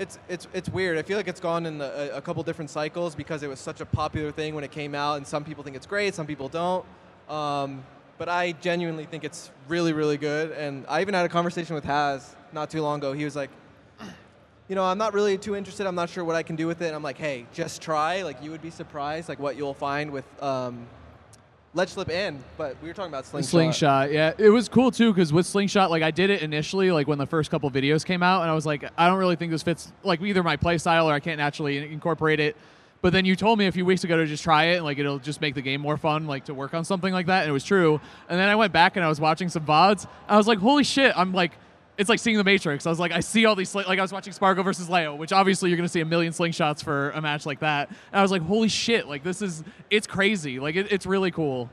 [0.00, 0.96] it's it's it's weird.
[0.96, 3.80] I feel like it's gone in a, a couple different cycles because it was such
[3.82, 6.48] a popular thing when it came out, and some people think it's great, some people
[6.48, 6.84] don't.
[7.28, 7.84] Um,
[8.16, 11.84] but I genuinely think it's really really good, and I even had a conversation with
[11.84, 13.12] Haz not too long ago.
[13.12, 13.50] He was like,
[14.68, 15.86] you know, I'm not really too interested.
[15.86, 16.86] I'm not sure what I can do with it.
[16.86, 18.22] And I'm like, hey, just try.
[18.22, 20.86] Like you would be surprised, like what you'll find with um,
[21.74, 22.42] ledge slip in.
[22.56, 23.50] But we were talking about slingshot.
[23.50, 27.06] Slingshot, yeah, it was cool too because with Slingshot, like I did it initially, like
[27.06, 29.52] when the first couple videos came out, and I was like, I don't really think
[29.52, 32.56] this fits like either my play style or I can't naturally incorporate it.
[33.02, 34.98] But then you told me a few weeks ago to just try it, and like
[34.98, 37.48] it'll just make the game more fun, like to work on something like that, and
[37.48, 38.00] it was true.
[38.28, 40.06] And then I went back and I was watching some vods.
[40.28, 41.16] I was like, holy shit!
[41.16, 41.52] I'm like,
[42.00, 42.86] it's like seeing the Matrix.
[42.86, 45.14] I was like, I see all these sli- like I was watching Spargo versus Leo,
[45.14, 47.90] which obviously you're gonna see a million slingshots for a match like that.
[47.90, 49.06] And I was like, holy shit!
[49.06, 50.58] Like this is it's crazy.
[50.58, 51.68] Like it, it's really cool.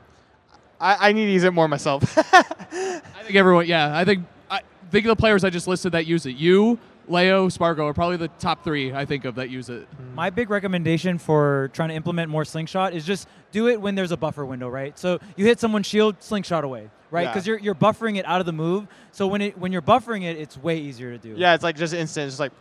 [0.78, 2.16] I, I need to use it more myself.
[2.18, 3.96] I think everyone, yeah.
[3.96, 4.60] I think I
[4.90, 6.36] think of the players I just listed that use it.
[6.36, 9.88] You, Leo, Spargo are probably the top three I think of that use it.
[10.14, 14.12] My big recommendation for trying to implement more slingshot is just do it when there's
[14.12, 14.98] a buffer window, right?
[14.98, 17.22] So you hit someone's shield, slingshot away, right?
[17.22, 17.28] Yeah.
[17.32, 18.86] Because you're, you're buffering it out of the move.
[19.12, 21.34] So when it when you're buffering it, it's way easier to do.
[21.36, 22.28] yeah, it's like just instant.
[22.28, 22.52] It's like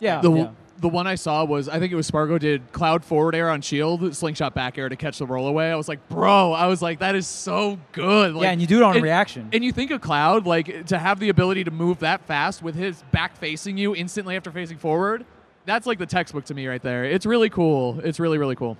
[0.00, 0.50] yeah, The yeah.
[0.80, 3.60] the one I saw was I think it was Spargo did cloud forward air on
[3.62, 5.70] shield, slingshot back air to catch the roll away.
[5.70, 8.34] I was like, bro, I was like, that is so good.
[8.34, 9.48] Like, yeah, and you do it on and- reaction.
[9.52, 12.74] And you think of Cloud, like to have the ability to move that fast with
[12.74, 15.24] his back facing you instantly after facing forward,
[15.64, 17.04] that's like the textbook to me right there.
[17.04, 18.00] It's really cool.
[18.00, 18.76] It's really, really cool.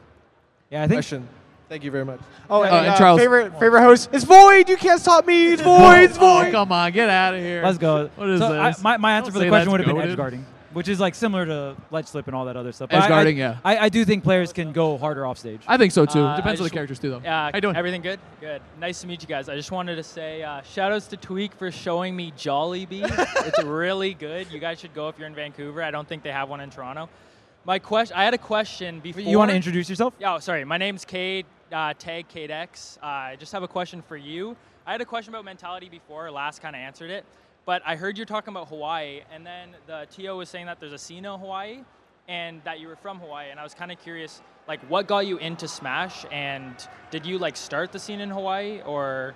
[0.70, 1.28] yeah, I think Question.
[1.68, 2.20] Thank you very much.
[2.50, 3.20] oh, Uh, and, and uh, Charles.
[3.20, 4.10] favorite favorite host.
[4.12, 4.68] It's Void.
[4.68, 5.52] You can't stop me.
[5.54, 6.02] It's Void.
[6.04, 6.52] It's Oh, Void.
[6.52, 7.62] come on, get out of here.
[7.64, 8.10] let's go.
[8.16, 8.82] What is so I- this?
[8.82, 10.44] my, my answer Don't for the question would have been edge guarding,
[10.74, 12.90] which is like similar to ledge slip and all that other stuff.
[12.92, 13.58] Edge guarding, I, yeah.
[13.64, 15.62] I, I do think players can go harder off stage.
[15.66, 16.20] I think so too.
[16.20, 17.20] Uh, Depends on the characters too, though.
[17.24, 17.76] Yeah, How you doing?
[17.76, 18.20] everything good?
[18.40, 18.60] Good.
[18.78, 19.48] Nice to meet you guys.
[19.48, 23.04] I just wanted to say uh, shout outs to Tweek for showing me Jollibee.
[23.46, 24.52] it's really good.
[24.52, 25.82] You guys should go if you're in Vancouver.
[25.82, 27.08] I don't think they have one in Toronto.
[27.66, 29.22] My question, I had a question before.
[29.22, 30.12] you want to introduce yourself?
[30.18, 30.66] Yeah, oh, sorry.
[30.66, 32.98] My name's Cade, uh, tag Cade X.
[33.02, 34.56] Uh, I just have a question for you.
[34.86, 36.30] I had a question about mentality before.
[36.30, 37.24] Last kind of answered it,
[37.64, 40.92] but I heard you're talking about Hawaii, and then the TO was saying that there's
[40.92, 41.80] a scene in Hawaii,
[42.28, 45.26] and that you were from Hawaii, and I was kind of curious, like, what got
[45.26, 46.74] you into Smash, and
[47.10, 49.34] did you like start the scene in Hawaii, or?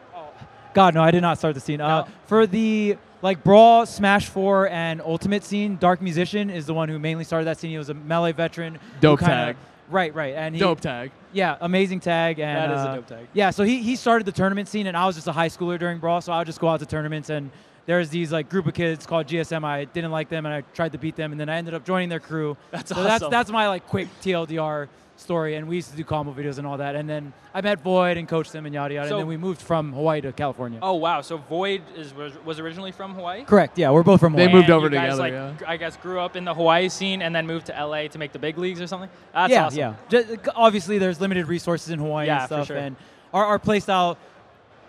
[0.75, 1.81] God, no, I did not start the scene.
[1.81, 6.89] Uh, for the like Brawl, Smash 4, and Ultimate scene, Dark Musician is the one
[6.89, 7.71] who mainly started that scene.
[7.71, 8.79] He was a melee veteran.
[9.01, 9.57] Dope kinda- tag.
[9.91, 11.13] Right, right, and he, Dope tag.
[11.33, 12.39] Yeah, amazing tag.
[12.39, 13.29] And That is a uh, dope tag.
[13.33, 15.79] Yeah, so he he started the tournament scene, and I was just a high schooler
[15.79, 17.51] during Brawl, so I would just go out to tournaments and.
[17.87, 19.65] There's these like group of kids called GSM.
[19.65, 21.87] I didn't like them, and I tried to beat them, and then I ended up
[21.87, 22.55] joining their crew.
[22.71, 24.89] That's so That's that's my like quick TLDR
[25.19, 26.95] story, and we used to do combo videos and all that.
[26.97, 29.09] And then I met Void and coached them and yada yada.
[29.09, 30.79] So- and then we moved from Hawaii to California.
[30.81, 31.21] Oh wow!
[31.21, 33.45] So Void is was, was originally from Hawaii.
[33.45, 33.79] Correct.
[33.79, 34.47] Yeah, we're both from Hawaii.
[34.47, 35.69] They moved And over you guys, together, Like, yeah.
[35.71, 38.33] I guess grew up in the Hawaii scene and then moved to LA to make
[38.33, 39.11] the big leagues or something.
[39.35, 39.79] That's yeah, awesome.
[39.79, 39.95] yeah.
[40.09, 42.77] Ju- obviously, there's limited resources in Hawaii Yeah, and for stuff, sure.
[42.77, 42.97] and
[43.35, 44.17] our, our play style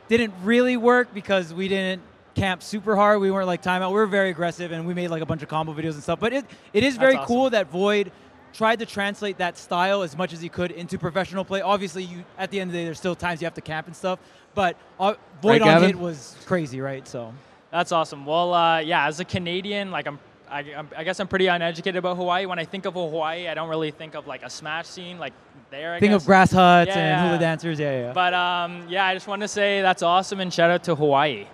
[0.07, 2.01] didn't really work because we didn't
[2.35, 3.19] camp super hard.
[3.19, 3.89] We weren't like timeout.
[3.89, 6.19] We were very aggressive, and we made like a bunch of combo videos and stuff.
[6.19, 8.11] But it it is very That's cool that Void
[8.59, 11.61] tried to translate that style as much as he could into professional play.
[11.61, 13.87] Obviously, you at the end of the day, there's still times you have to camp
[13.87, 14.19] and stuff.
[14.53, 15.87] But uh, Void Right, on Gavin?
[15.91, 17.07] hit was crazy, right?
[17.07, 17.33] So
[17.71, 18.25] That's awesome.
[18.25, 22.17] Well, uh, yeah, as a Canadian, like I'm, I, I'm, guess I'm pretty uneducated about
[22.17, 22.45] Hawaii.
[22.47, 25.31] When I think of Hawaii, I don't really think of like a smash scene like
[25.71, 25.93] there.
[25.93, 26.21] I think guess.
[26.23, 27.79] of grass huts Yeah, and hula dancers.
[27.79, 28.11] Yeah, yeah.
[28.13, 31.45] But um, yeah, I just want to say that's awesome and shout out to Hawaii.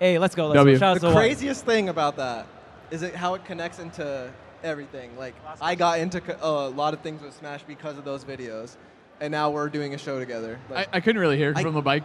[0.00, 0.48] hey, let's go.
[0.48, 0.74] Let's W.
[0.74, 0.78] go.
[0.80, 1.28] Shout out the to Hawaii.
[1.28, 2.46] craziest thing about that
[2.90, 4.32] is it how it connects into
[4.62, 5.16] everything.
[5.18, 8.76] Like I got into co- a lot of things with Smash because of those videos,
[9.20, 10.58] and now we're doing a show together.
[10.70, 12.04] I, Like, I couldn't really hear I- from the bike.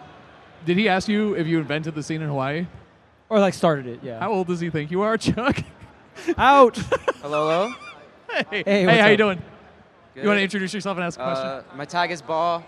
[0.65, 2.65] Did he ask you if you invented the scene in Hawaii?
[3.29, 3.99] Or like started it.
[4.03, 4.19] Yeah.
[4.19, 5.57] How old does he think you are, Chuck?
[6.37, 6.77] Ouch.
[7.21, 7.73] Hello, hello.
[8.29, 9.17] hey, Hey, hey, what's how you up?
[9.17, 9.41] doing?
[10.15, 11.45] You want to introduce yourself and ask a question?
[11.45, 12.63] Uh, my tag is ball.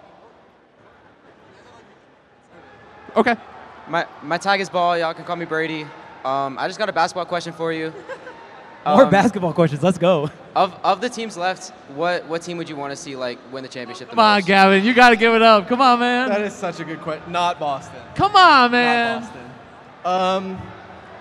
[3.16, 3.36] okay.
[3.88, 4.98] My my tag is ball.
[4.98, 5.84] Y'all can call me Brady.
[6.26, 7.94] Um, I just got a basketball question for you.
[8.86, 9.84] More Um, basketball questions.
[9.84, 10.30] Let's go.
[10.56, 13.64] Of of the teams left, what what team would you want to see like win
[13.64, 14.08] the championship?
[14.10, 14.42] The Come on.
[14.42, 14.84] Gavin.
[14.84, 15.68] You got to give it up.
[15.68, 16.42] Come on, man.
[16.42, 17.32] is such a good question.
[17.32, 18.00] Not Boston.
[18.16, 19.22] Come on, man.
[19.22, 19.44] Not man.
[20.04, 20.56] Boston.
[20.56, 20.62] Um,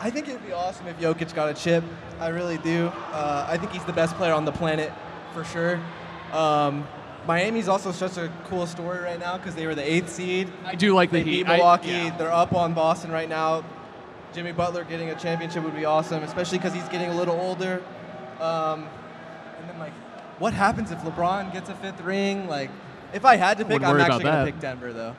[0.00, 1.82] I think it'd be awesome if Jokic got a chip.
[2.20, 2.86] I really do.
[3.12, 4.92] Uh, I think he's the best player on the planet
[5.34, 5.80] for sure.
[6.32, 6.86] Um,
[7.26, 10.48] Miami's also such a cool story right now because they were the eighth seed.
[10.64, 11.48] I do like the They beat Heat.
[11.48, 11.88] I- Milwaukee.
[11.88, 12.16] yeah.
[12.16, 13.64] They're up on Boston right now.
[14.36, 17.82] Jimmy Butler getting a championship would be awesome, especially because he's getting a little older.
[18.38, 18.86] Um,
[19.58, 19.94] and then like,
[20.38, 22.46] what happens if LeBron gets a fifth ring?
[22.46, 22.70] Like,
[23.14, 24.44] if I had to pick, I'm actually gonna that.
[24.44, 25.16] pick Denver though.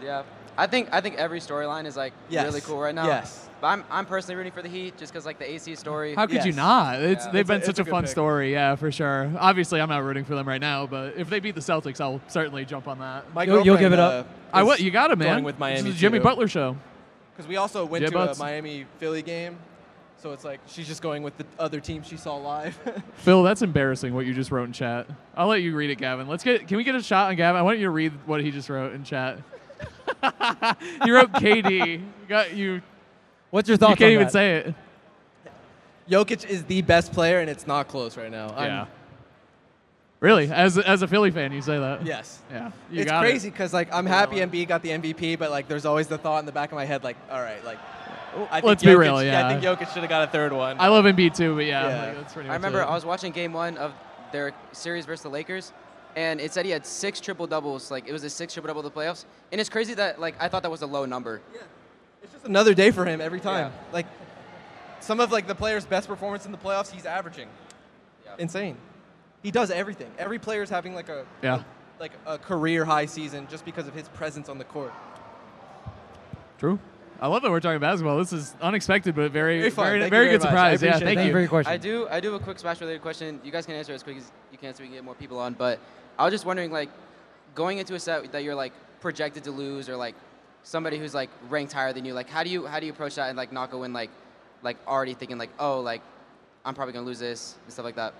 [0.00, 0.22] Yeah.
[0.56, 2.46] I think I think every storyline is like Yes.
[2.46, 3.06] really cool right now.
[3.06, 3.48] Yes.
[3.60, 6.14] But I'm I'm personally rooting for the Heat just because like the AC story.
[6.14, 7.00] How could you not?
[7.02, 7.32] It's Yeah.
[7.32, 8.10] they've It's a- been it's such a a, fun pick.
[8.12, 8.52] story.
[8.52, 9.32] Yeah, for sure.
[9.38, 12.20] Obviously, I'm not rooting for them right now, but if they beat the Celtics, I'll
[12.28, 13.32] certainly jump on that.
[13.34, 14.26] My You'll- you'll give it up?
[14.26, 15.28] uh, I what you got it, man.
[15.34, 15.80] Going with Miami.
[15.82, 16.24] This is a Jimmy too.
[16.24, 16.76] Butler show.
[17.40, 19.56] Because we also went to a Miami Philly game,
[20.18, 22.78] so it's like she's just going with the other team she saw live.
[23.14, 25.06] Phil, that's embarrassing what you just wrote in chat.
[25.34, 26.28] I'll let you read it, Gavin.
[26.28, 26.68] Let's get.
[26.68, 27.58] Can we get a shot on Gavin?
[27.58, 29.38] I want you to read what he just wrote in chat.
[31.06, 31.92] you wrote KD.
[31.92, 32.82] You got you.
[33.48, 34.32] What's your You thoughts can't on even that?
[34.32, 34.74] say it.
[36.10, 38.48] Jokic is the best player, and it's not close right now.
[38.48, 38.86] I'm- yeah.
[40.20, 42.04] Really, as as a Philly fan, you say that.
[42.04, 42.40] Yes.
[42.50, 42.70] Yeah.
[42.90, 43.52] You it's got crazy It.
[43.52, 46.46] because like I'm happy Embiid got the MVP, but like there's always the thought in
[46.46, 47.78] the back of my head like, all right, like
[48.50, 49.46] I think Let's be real, yeah.
[49.48, 50.76] I think Jokic should have got a third one.
[50.78, 52.06] I love Embiid too, but yeah, Yeah.
[52.08, 52.84] like, that's pretty I remember it.
[52.84, 53.92] I was watching game one of
[54.30, 55.72] their series versus the Lakers,
[56.16, 57.90] and it said he had six triple doubles.
[57.90, 60.34] Like it was a six triple double in the playoffs, and it's crazy that like
[60.38, 61.40] I thought that was a low number.
[61.54, 61.60] Yeah,
[62.22, 63.72] It's just another day for him every time.
[63.72, 63.92] Yeah.
[63.94, 64.06] Like
[65.00, 67.48] some of like the players' best performance in the playoffs, he's averaging.
[68.26, 68.32] Yeah.
[68.38, 68.76] Insane.
[69.42, 70.10] He does everything.
[70.18, 71.62] Every player is having like a Yeah.
[71.98, 74.92] like a career high season just because of his presence on the court.
[76.58, 76.78] True.
[77.22, 78.16] I love that we're talking basketball.
[78.18, 80.48] This is unexpected, but very, Very very, very very good much.
[80.48, 80.82] Surprise.
[80.82, 81.04] Yeah, appreciate it.
[81.04, 81.32] thank Thank you you.
[81.32, 81.72] for your question.
[81.72, 83.40] I do I do have a quick smash related question.
[83.44, 85.38] You guys can answer as quick as you can so we can get more people
[85.38, 85.52] on.
[85.54, 85.78] But
[86.18, 86.88] I was just wondering, like,
[87.54, 90.14] going into a set that you're like projected to lose, or like
[90.62, 93.14] somebody who's like ranked higher than you, like how do you how do you approach
[93.16, 94.10] that and like not go in like
[94.62, 96.02] like already thinking like oh like
[96.64, 98.14] I'm probably gonna lose this and stuff like that.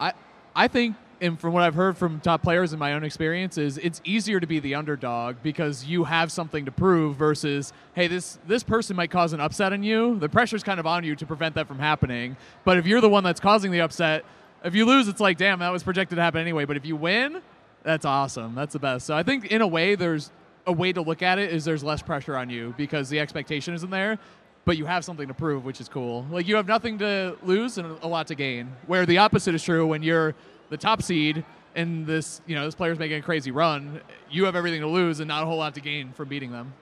[0.00, 0.12] I
[0.54, 3.78] I think, and from what I've heard from top players in my own experience, is
[3.78, 8.38] it's easier to be the underdog because you have something to prove versus, hey, this
[8.46, 10.18] this person might cause an upset on you.
[10.18, 12.36] The pressure's kind of on you to prevent that from happening.
[12.64, 14.24] But if you're the one that's causing the upset,
[14.64, 16.64] if you lose, it's like, damn, that was projected to happen anyway.
[16.64, 17.40] But if you win,
[17.82, 18.54] that's awesome.
[18.54, 19.06] That's the best.
[19.06, 20.30] So I think in a way, there's
[20.66, 23.74] a way to look at it is there's less pressure on you because the expectation
[23.74, 24.18] isn't there.
[24.64, 26.24] But you have something to prove, which is cool.
[26.30, 28.72] Like you have nothing to lose and a lot to gain.
[28.86, 30.34] Where the opposite is true when you're
[30.70, 31.44] the top seed
[31.74, 34.00] and this, you know, this player's making a crazy run,
[34.30, 36.74] you have everything to lose and not a whole lot to gain from beating them.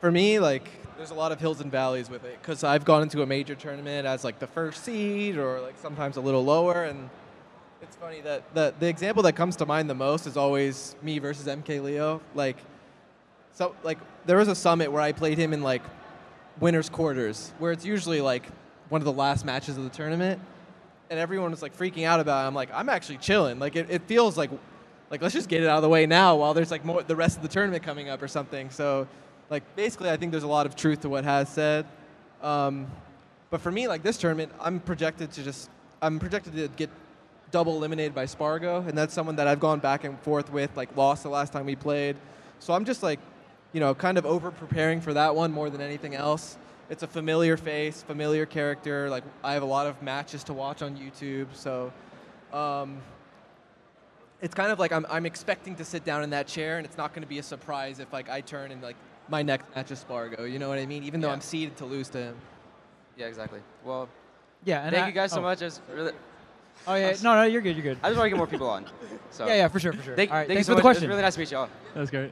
[0.00, 3.02] For me, like, there's a lot of hills and valleys with it because I've gone
[3.02, 6.84] into a major tournament as like the first seed or like sometimes a little lower,
[6.84, 7.08] and
[7.82, 11.18] it's funny that the the example that comes to mind the most is always me
[11.18, 12.20] versus MK Leo.
[12.34, 12.56] Like,
[13.52, 15.82] so like there was a summit where I played him in like
[16.60, 18.46] winners quarters, where it's usually like
[18.88, 20.40] one of the last matches of the tournament,
[21.10, 22.46] and everyone was like freaking out about it.
[22.46, 23.58] I'm like, I'm actually chilling.
[23.58, 24.50] Like it, it feels like
[25.10, 27.16] like let's just get it out of the way now while there's like more the
[27.16, 28.70] rest of the tournament coming up or something.
[28.70, 29.06] So
[29.50, 31.86] like basically I think there's a lot of truth to what has said.
[32.42, 32.86] Um,
[33.50, 35.70] but for me, like this tournament, I'm projected to just
[36.02, 36.90] I'm projected to get
[37.50, 40.96] double eliminated by Spargo, and that's someone that I've gone back and forth with, like
[40.96, 42.16] lost the last time we played.
[42.58, 43.20] So I'm just like,
[43.74, 46.56] you know, kind of over preparing for that one more than anything else.
[46.88, 49.10] It's a familiar face, familiar character.
[49.10, 51.92] Like I have a lot of matches to watch on YouTube, so
[52.52, 52.98] um,
[54.40, 56.96] it's kind of like I'm, I'm expecting to sit down in that chair, and it's
[56.96, 58.96] not going to be a surprise if like I turn and like
[59.28, 60.44] my next match is Spargo.
[60.44, 61.02] You know what I mean?
[61.02, 61.34] Even though Yeah.
[61.34, 62.36] I'm seeded to lose to him.
[63.16, 63.60] Yeah, exactly.
[63.84, 64.08] Well,
[64.64, 65.42] Yeah, and thank I- you guys so oh.
[65.42, 65.62] much.
[65.62, 66.12] It's really.
[66.86, 67.98] Oh yeah, no, no, you're good, you're good.
[68.02, 68.86] I just want to get more people on.
[69.30, 69.46] So.
[69.48, 70.14] Yeah, yeah, for sure, for sure.
[70.14, 70.84] Thank, All right, thank thanks you so for the much.
[70.84, 71.08] It was question.
[71.08, 71.68] really nice to meet y'all.
[71.94, 72.30] That was great.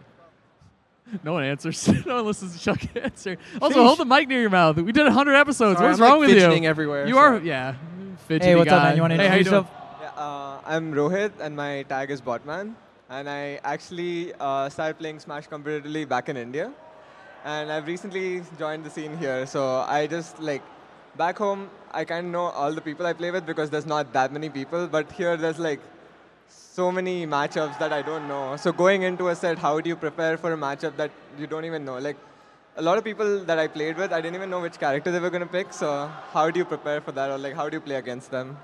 [1.22, 1.86] No one answers.
[2.06, 3.36] no one listens to Chuck answer.
[3.60, 4.76] Also, hold the mic near your mouth.
[4.76, 5.78] We did 100 episodes.
[5.78, 6.36] Sorry, What's I'm, like, wrong with you?
[6.36, 7.74] fidgeting everywhere, You so- are, yeah.
[8.28, 8.88] Fidgety Hey, what's up, guy.
[8.88, 8.96] man?
[8.96, 10.00] You wanna hey, how you introduce yourself?
[10.00, 12.74] Yeah, uh, I'm Rohit, and my tag is Botman.
[13.10, 16.72] And I actually uh, started playing Smash competitively back in India.
[17.44, 19.44] And I've recently joined the scene here.
[19.46, 20.62] So I just like
[21.16, 24.12] back home, I kind of know all the people I play with because there's not
[24.14, 24.86] that many people.
[24.86, 25.80] But here, there's like
[26.52, 28.56] so many matchups that I don't know.
[28.56, 31.64] So going into a set, how do you prepare for a matchup that you don't
[31.64, 31.98] even know?
[31.98, 32.16] Like
[32.76, 35.20] a lot of people that I played with, I didn't even know which character they
[35.20, 35.72] were going to pick.
[35.72, 38.56] So how do you prepare for that, or like how do you play against them?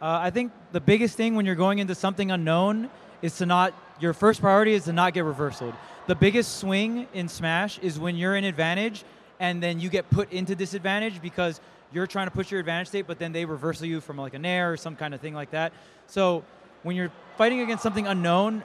[0.00, 2.90] Uh, I think the biggest thing when you're going into something unknown
[3.22, 5.74] is to not, your first priority is to not get reversaled.
[6.06, 9.04] The biggest swing in Smash is when you're in advantage
[9.40, 11.60] and then you get put into disadvantage because
[11.92, 14.38] you're trying to push your advantage state, but then they reversal you from like a
[14.38, 15.72] nair or some kind of thing like that.
[16.06, 16.44] So
[16.82, 18.62] when you're fighting against something unknown,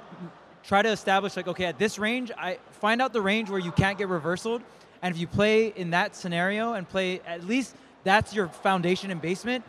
[0.64, 3.72] try to establish like, okay, at this range, I find out the range where you
[3.72, 4.62] can't get reversaled,
[5.02, 9.22] and if you play in that scenario and play at least that's your foundation and
[9.22, 9.64] basement,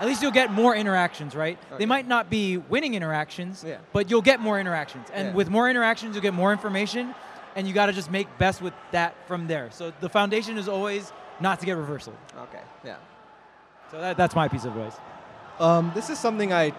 [0.00, 1.58] at least you'll get more interactions, right?
[1.78, 3.76] They might not be winning interactions, Yeah.
[3.92, 5.08] but you'll get more interactions.
[5.14, 5.34] And Yeah.
[5.34, 7.14] with more interactions, you'll get more information,
[7.54, 9.70] and you got to just make best with that from there.
[9.70, 12.14] So the foundation is always not to get reversal.
[12.36, 12.96] Okay, yeah.
[13.92, 14.96] So that, that's my piece of advice.
[15.60, 16.72] Um, this is something I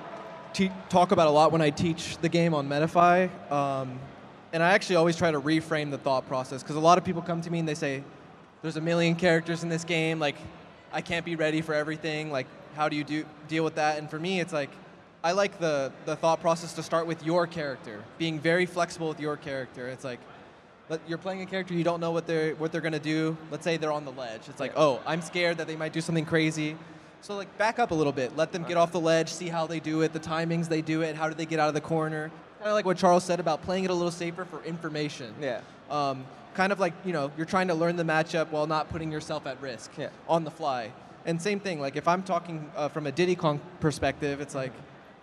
[0.54, 3.30] te- talk about a lot when I teach the game on Metafy.
[3.52, 4.00] Um,
[4.54, 7.22] and I actually always try to reframe the thought process because a lot of people
[7.22, 8.04] come to me and they say,
[8.62, 10.20] there's a million characters in this game.
[10.20, 10.36] Like,
[10.92, 12.32] I can't be ready for everything.
[12.32, 13.98] Like, how do you do, deal with that?
[13.98, 14.70] And for me, it's like,
[15.24, 19.20] I like the, the thought process to start with your character, being very flexible with
[19.20, 19.88] your character.
[19.88, 20.20] It's like,
[20.90, 23.38] let- you're playing a character you don't know what they're what they're gonna do.
[23.50, 24.42] Let's say they're on the ledge.
[24.50, 26.76] It's like, oh, I'm scared that they might do something crazy.
[27.24, 28.36] So like back up a little bit.
[28.36, 31.02] Let them get off the ledge, see how they do it, the timings they do
[31.04, 32.30] it, how do they get out of the corner.
[32.60, 35.34] Kind of like what Charles said about playing it a little safer for information.
[35.42, 35.62] Yeah.
[35.90, 39.10] Um, kind of like you know you're trying to learn the matchup while not putting
[39.10, 40.10] yourself at risk Yeah.
[40.28, 40.92] on the fly.
[41.26, 41.80] And same thing.
[41.80, 44.74] Like if I'm talking uh, from a Diddy Kong perspective, it's like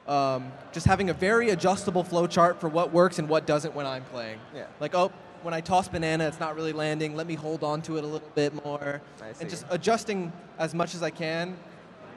[0.08, 3.84] um, just having a very adjustable flow chart for what works and what doesn't when
[3.84, 4.38] I'm playing.
[4.54, 4.64] Yeah.
[4.80, 7.14] Like oh, when I toss banana, it's not really landing.
[7.14, 10.74] Let me hold on to it a little bit more, I and just adjusting as
[10.74, 11.56] much as I can,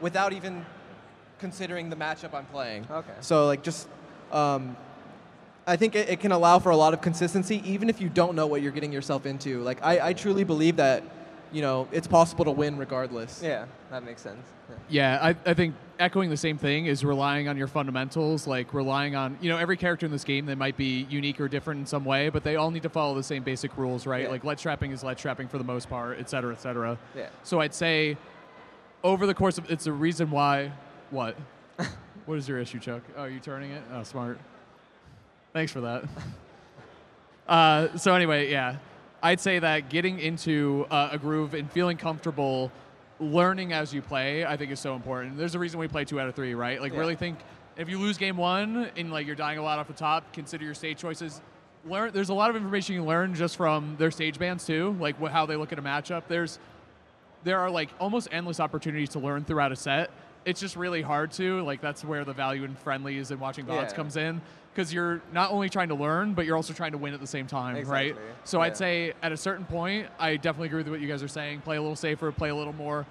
[0.04, 0.64] without even
[1.40, 2.86] considering the matchup I'm playing.
[2.92, 3.18] Okay.
[3.22, 3.88] So like just.
[4.32, 4.78] Um,
[5.66, 8.36] I think it, it can allow for a lot of consistency, even if you don't
[8.36, 9.62] know what you're getting yourself into.
[9.62, 11.04] Like I, I truly believe that,
[11.54, 13.42] you know, it's possible to win regardless.
[13.42, 14.46] Yeah, that makes sense.
[14.70, 14.76] Yeah.
[14.90, 19.16] Yeah, I, I think echoing the same thing is relying on your fundamentals, like relying
[19.16, 21.86] on, you know, every character in this game, they might be unique or different in
[21.86, 24.24] some way, but they all need to follow the same basic rules, right?
[24.24, 24.32] Yeah.
[24.32, 26.98] Like ledge trapping is ledge trapping for the most part, et cetera, et cetera.
[27.16, 27.30] Yeah.
[27.44, 28.18] So I'd say
[29.04, 30.72] over the course of, it's a reason why,
[31.12, 31.36] what?
[32.26, 33.02] what is your issue, Chuck?
[33.18, 33.84] Oh, you turning it?
[33.92, 34.40] Oh, smart.
[35.54, 36.06] Thanks for that.
[37.46, 38.78] Uh, so anyway, yeah,
[39.22, 42.72] I'd say that getting into uh, a groove and feeling comfortable,
[43.20, 45.38] learning as you play, I think is so important.
[45.38, 46.80] There's a reason we play two out of three, right?
[46.80, 47.00] Like Yeah.
[47.00, 47.40] really think
[47.76, 50.64] if you lose game one and like you're dying a lot off the top, consider
[50.64, 51.42] your stage choices.
[51.86, 52.14] Learn.
[52.14, 55.46] There's a lot of information you learn just from their stage bans too, like how
[55.46, 56.24] they look at a matchup.
[56.30, 56.60] There's
[57.44, 60.12] there are like almost endless opportunities to learn throughout a set.
[60.46, 63.90] It's just really hard to like that's where the value in friendlies and watching VODs
[63.92, 63.96] Yeah.
[63.96, 64.42] comes in
[64.74, 67.28] because you're not only trying to learn but you're also trying to win at the
[67.28, 68.10] same time, right?
[68.12, 68.24] Exactly.
[68.44, 71.28] So I'd say at a certain point, I definitely agree with what you guys are
[71.30, 71.62] saying.
[71.62, 73.06] Play a little safer, play a little more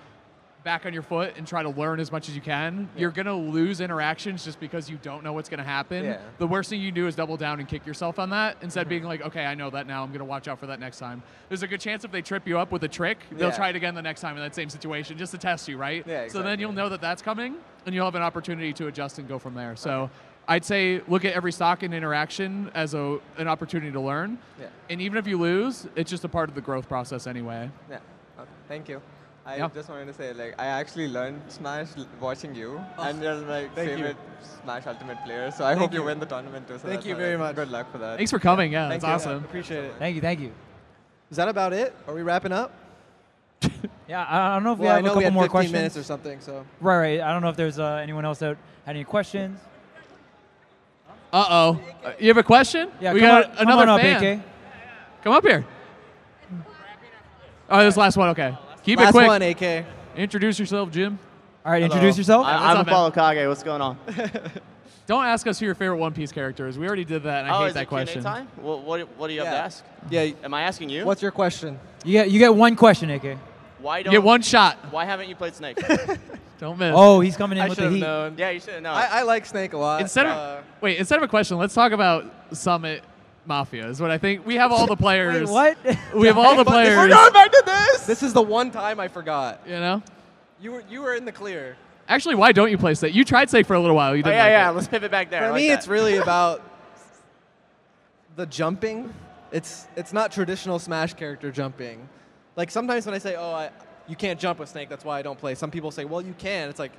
[0.65, 3.35] back on your foot and try to learn as much as you can, you're gonna
[3.35, 6.05] lose interactions just because you don't know what's gonna happen.
[6.05, 6.19] Yeah.
[6.39, 8.81] The worst thing you can do is double down and kick yourself on that instead
[8.81, 8.91] of mm-hmm.
[8.91, 10.03] being like, okay, I know that now.
[10.03, 11.23] I'm gonna watch out for that next time.
[11.49, 13.57] There's a good chance if they trip you up with a trick, they'll Yeah.
[13.57, 16.05] try it again the next time in that same situation just to test you, right?
[16.07, 17.57] Yeah, So then you'll know that that's coming,
[17.87, 19.77] and you'll have an opportunity to adjust and go from there.
[19.77, 20.11] So.
[20.49, 24.39] I'd say look at every stock and interaction as a, an opportunity to learn.
[24.61, 24.67] Yeah.
[24.91, 27.71] And even if you lose, it's just a part of the growth process anyway.
[27.89, 28.01] Yeah.
[28.37, 28.51] Okay.
[28.67, 29.01] Thank you.
[29.45, 29.68] I Yeah.
[29.74, 31.88] just wanted to say, like, I actually learned Smash
[32.20, 33.97] watching you, Oh, and you're my thank you.
[33.97, 34.16] favorite
[34.62, 35.51] Smash Ultimate player.
[35.51, 35.99] So I Thank hope you.
[36.01, 36.05] you.
[36.07, 36.78] win the tournament too.
[36.78, 37.47] So Thank you very right.
[37.47, 37.57] much.
[37.57, 38.16] Good luck for that.
[38.18, 38.72] Thanks for coming.
[38.72, 39.30] Yeah, Thank that's you.
[39.30, 39.45] awesome.
[39.45, 39.95] Appreciate it.
[39.99, 40.53] Thank you, thank you.
[41.30, 41.93] Is that about it?
[42.07, 42.72] Are we wrapping up?
[44.09, 45.32] Yeah, I I don't know if we well, I have know a couple we had
[45.32, 45.72] more 15 questions.
[45.72, 46.40] minutes or something.
[46.40, 47.20] So Right, right.
[47.20, 49.59] I don't know if there's uh, anyone else that had any questions.
[51.32, 51.80] Uh oh.
[52.18, 52.90] You have a question?
[53.01, 54.22] Yeah, we come got on- come another on up, fan.
[54.22, 54.40] AK.
[55.24, 55.64] Come up here.
[57.70, 58.28] Oh, this last one.
[58.30, 58.55] Okay.
[58.83, 59.26] Keep last it quick.
[59.28, 59.87] one, AK.
[60.16, 61.18] Introduce yourself, Jim.
[61.64, 62.45] All right, introduce yourself.
[62.45, 62.95] What's I'm up, man?
[62.95, 63.47] Apollo Kage.
[63.47, 63.97] What's going on?
[65.07, 66.78] Don't ask us who your favorite One Piece character is.
[66.78, 68.22] We already did that, and I oh, hate is that it Q&A question.
[68.22, 68.49] time?
[68.57, 69.85] What, what, what do you have to ask?
[70.11, 70.30] Yeah.
[70.43, 71.05] Am I asking you?
[71.05, 71.78] What's your question?
[72.05, 73.39] You get you get one question, AK.
[73.78, 74.12] Why don't?
[74.12, 74.78] You get one shot.
[74.91, 75.78] Why haven't you played Snake?
[76.59, 76.93] Don't miss.
[76.97, 78.01] Oh, he's coming in I with should the have heat.
[78.01, 78.35] known.
[78.39, 78.95] yeah, you should have known.
[78.95, 80.01] I, I like Snake a lot.
[80.01, 83.03] Instead of Uh, wait, instead of a question, let's talk about Summit
[83.47, 83.86] Mafia.
[83.88, 84.47] Is what I think.
[84.47, 85.51] We have all the players.
[85.51, 85.99] Wait, what?
[86.14, 87.32] We have all the But this- players.
[87.32, 88.07] back to this.
[88.07, 89.61] This is the one time I forgot.
[89.66, 90.03] You know.
[90.61, 91.76] You were you were in the clear.
[92.09, 93.14] Actually, why don't you play Snake?
[93.14, 94.14] You tried Snake for a little while.
[94.14, 94.36] You oh, didn't.
[94.36, 94.70] yeah, like yeah.
[94.70, 94.74] it.
[94.74, 95.40] Let's pivot back there.
[95.40, 95.78] For like me, that.
[95.78, 96.62] it's really about
[98.36, 99.12] the jumping.
[99.51, 102.09] It's it's not traditional Smash character jumping.
[102.57, 103.70] Like sometimes when I say, "Oh, I,
[104.09, 105.55] you can't jump with Snake," that's why I don't play.
[105.55, 106.93] Some people say, "Well, you can." It's like,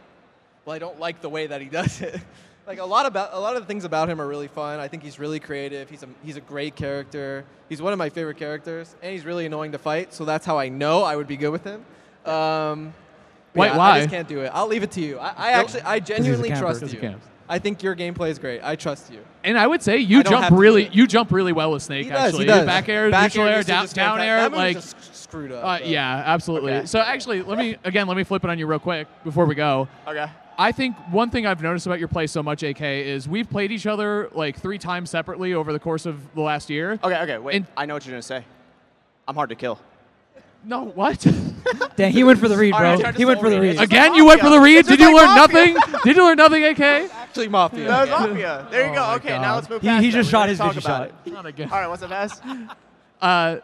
[0.65, 2.19] well, I don't like the way that he does it.
[2.67, 4.79] Like a lot about a lot of the things about him are really fun.
[4.79, 5.89] I think he's really creative.
[5.89, 7.45] He's a he's a great character.
[7.69, 10.13] He's one of my favorite characters, and he's really annoying to fight.
[10.13, 11.83] So that's how I know I would be good with him.
[12.25, 12.93] Um,
[13.53, 14.51] but Why- I just can't do it.
[14.53, 15.19] I'll leave it to you.
[15.19, 16.63] I, I actually I genuinely camper.
[16.65, 17.15] trust 'Cause he you.
[17.49, 18.61] I think your gameplay is great.
[18.63, 19.19] I trust you.
[19.43, 21.83] And I would say you jump have to do really, you jump really well with
[21.83, 22.05] Snake.
[22.05, 22.27] He does.
[22.29, 22.65] actually, He does.
[22.65, 24.77] back air, Back neutral air, used down, down air, That like.
[24.77, 25.63] just screwed up.
[25.65, 26.71] Uh, yeah, absolutely.
[26.71, 26.85] Okay.
[26.85, 29.55] So actually, let me again, let me flip it on you real quick before we
[29.55, 29.89] go.
[30.07, 30.27] okay.
[30.57, 33.71] I think one thing I've noticed about your play so much, AK, is we've played
[33.71, 36.93] each other like three times separately over the course of the last year.
[37.03, 37.37] Okay, okay.
[37.37, 37.55] Wait.
[37.55, 38.43] And- I know what you're gonna say.
[39.27, 39.79] I'm hard to kill.
[40.65, 41.25] No, what?
[41.97, 42.79] Dang, he went for the read, bro.
[42.81, 43.61] right, I tried to he went for the read.
[43.61, 43.69] read.
[43.71, 44.77] It's just again, like you went for the read.
[44.77, 45.73] It's Did you like learn Mafia.
[45.73, 45.99] nothing?
[46.05, 46.79] Did you learn nothing, AK?
[46.79, 47.87] Actually, Mafia.
[47.87, 48.67] That was Mafia.
[48.71, 49.01] There you Oh go.
[49.01, 49.41] my Okay, God.
[49.41, 51.17] now let's move He- he just shot his talk vicious about shot.
[51.25, 51.33] it.
[51.33, 51.69] Not again.
[51.69, 52.39] All right, what's up, S?
[53.21, 53.57] Uh,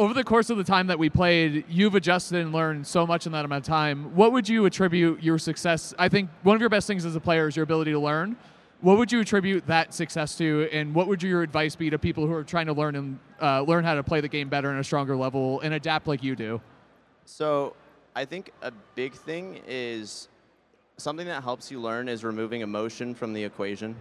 [0.00, 3.26] over the course of the time that we played, you've adjusted and learned so much
[3.26, 4.16] in that amount of time.
[4.16, 5.92] What would you attribute your success?
[5.98, 8.34] I think one of your best things as a player is your ability to learn.
[8.80, 12.26] What would you attribute that success to, and what would your advice be to people
[12.26, 14.78] who are trying to learn and uh, learn how to play the game better in
[14.78, 16.62] a stronger level and adapt like you do?
[17.26, 17.76] So,
[18.16, 20.28] I think a big thing is
[20.96, 23.94] something that helps you learn is removing emotion from the equation.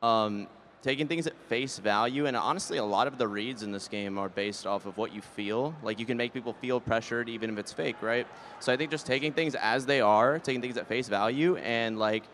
[0.00, 0.46] Um,
[0.84, 4.18] taking things at face value, and honestly, a lot of the reads in this game
[4.18, 5.74] are based off of what you feel.
[5.82, 8.26] Like, you can make people feel pressured even if it's fake, right?
[8.60, 11.98] So, I think just taking things as they are, taking things at face value, and
[11.98, 12.24] like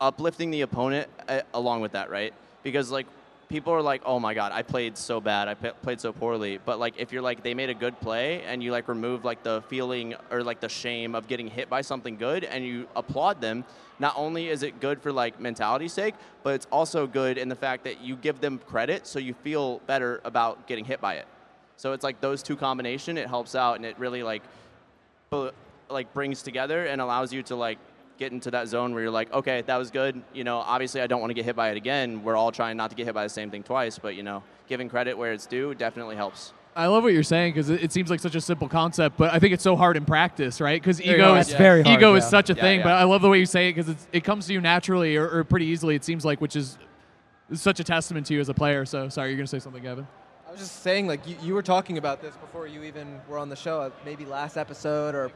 [0.00, 2.34] uplifting the opponent uh, along with that, right?
[2.64, 3.06] Because like
[3.48, 5.48] people are like, "Oh my god, I played so bad.
[5.48, 8.42] I p- played so poorly." But like if you're like they made a good play
[8.42, 11.80] and you like remove like the feeling or like the shame of getting hit by
[11.80, 13.64] something good and you applaud them,
[13.98, 17.56] not only is it good for like mentality's sake, but it's also good in the
[17.56, 21.26] fact that you give them credit so you feel better about getting hit by it.
[21.76, 24.42] So it's like those two combination, it helps out and it really like
[25.88, 27.78] like brings together and allows you to like
[28.18, 30.22] get into that zone where you're like, okay, that was good.
[30.32, 32.22] You know, obviously I don't want to get hit by it again.
[32.22, 34.42] We're all trying not to get hit by the same thing twice, but you know,
[34.68, 36.52] giving credit where it's due definitely helps.
[36.74, 39.32] I love what you're saying because it, it seems like such a simple concept, but
[39.32, 40.80] I think it's so hard in practice, right?
[40.80, 42.84] Because ego is It's very hard, ego is such a Yeah, thing, yeah.
[42.84, 45.26] but I love the way you say it because it comes to you naturally or,
[45.28, 45.94] or pretty easily.
[45.94, 46.76] It seems like, which is
[47.54, 48.84] such a testament to you as a player.
[48.84, 50.06] So sorry, you're gonna say something, Gavin.
[50.46, 53.38] I was just saying, like, you, you were talking about this before you even were
[53.38, 55.32] on the show, uh, maybe last episode or, or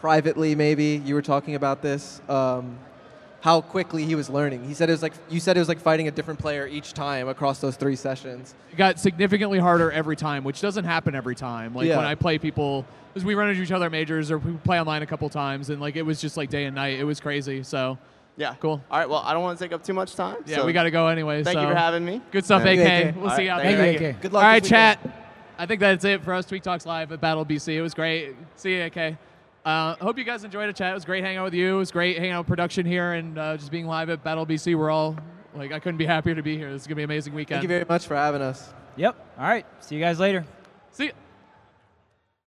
[0.00, 2.20] privately, maybe you were talking about this.
[2.28, 2.78] Um,
[3.42, 4.64] how quickly he was learning.
[4.64, 6.92] He said it was like you said it was like fighting a different player each
[6.92, 8.54] time across those three sessions.
[8.70, 11.74] It got significantly harder every time, which doesn't happen every time.
[11.74, 11.96] Like Yeah.
[11.96, 14.78] when I play people, because we run into each other at majors or we play
[14.78, 16.98] online a couple times, and like it was just like day and night.
[16.98, 17.62] It was crazy.
[17.62, 17.96] So
[18.36, 18.54] Yeah.
[18.60, 18.82] cool.
[18.90, 19.08] All right.
[19.08, 20.36] Well, I don't want to take up too much time.
[20.44, 21.42] Yeah, so we got to go anyway.
[21.42, 21.62] Thank so.
[21.62, 22.20] you for having me.
[22.32, 22.86] Good stuff, Thank AK.
[22.86, 23.16] AK.
[23.16, 24.02] We'll All see you right, out thank there.
[24.02, 24.20] you, AK.
[24.20, 24.44] Good luck.
[24.44, 24.98] All right, chat.
[25.58, 27.74] I think that's it for us Tweek Talks Live at Battle BC.
[27.74, 28.34] It was great.
[28.56, 29.16] See you, AK.
[29.64, 30.92] Uh, hope you guys enjoyed the chat.
[30.92, 31.74] It was great hanging out with you.
[31.74, 34.46] It was great hanging out with production here and uh, just being live at Battle
[34.46, 34.76] BC.
[34.76, 35.16] We're all
[35.54, 36.72] like, I couldn't be happier to be here.
[36.72, 37.56] This is gonna be an amazing weekend.
[37.56, 38.72] Thank you very much for having us.
[38.96, 39.34] Yep.
[39.38, 39.66] All right.
[39.80, 40.44] See you guys later.
[40.92, 41.06] See.
[41.06, 41.12] Ya.